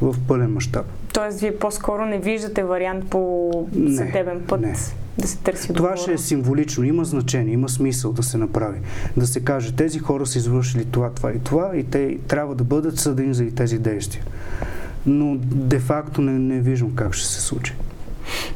в 0.01 0.17
пълен 0.29 0.53
мащаб. 0.53 0.87
Тоест, 1.13 1.41
вие 1.41 1.57
по-скоро 1.57 2.07
не 2.07 2.19
виждате 2.19 2.65
вариант 2.65 3.11
по 3.11 3.51
съдебен 3.97 4.43
път 4.49 4.61
не. 4.61 4.75
да 5.19 5.29
се 5.29 5.39
търси 5.39 5.73
Това 5.73 5.97
ще 5.97 6.13
е 6.13 6.19
символично, 6.19 6.85
има 6.85 7.05
значение, 7.05 7.55
има 7.55 7.69
смисъл 7.69 8.13
да 8.13 8.23
се 8.23 8.39
направи. 8.39 8.79
Да 9.17 9.27
се 9.27 9.41
каже, 9.41 9.77
тези 9.77 9.99
хора 9.99 10.27
са 10.27 10.39
извършили 10.39 10.85
това, 10.85 11.11
това 11.11 11.33
и 11.33 11.39
това 11.39 11.71
и 11.77 11.85
те 11.85 12.19
трябва 12.29 12.55
да 12.55 12.65
бъдат 12.65 12.99
съдени 12.99 13.35
за 13.35 13.45
и 13.45 13.51
тези 13.51 13.79
действия. 13.79 14.25
Но 15.07 15.37
де-факто 15.41 16.21
не, 16.21 16.33
не 16.33 16.61
виждам 16.61 16.95
как 16.95 17.15
ще 17.15 17.29
се 17.29 17.41
случи. 17.41 17.75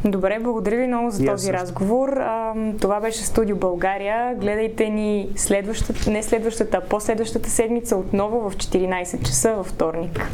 Добре, 0.05 0.39
благодаря 0.41 0.77
ви 0.77 0.87
много 0.87 1.11
за 1.11 1.23
yes, 1.23 1.31
този 1.31 1.53
разговор. 1.53 2.09
А, 2.09 2.55
това 2.81 3.01
беше 3.01 3.25
Студио 3.25 3.57
България. 3.57 4.35
Гледайте 4.41 4.91
ни 4.91 5.29
следващата, 5.37 6.11
не 6.11 6.23
следващата, 6.23 6.77
а 6.77 6.81
последващата 6.81 7.51
седмица 7.51 7.97
отново 7.97 8.51
в 8.51 8.57
14 8.57 9.27
часа 9.27 9.55
във 9.55 9.67
вторник. 9.67 10.27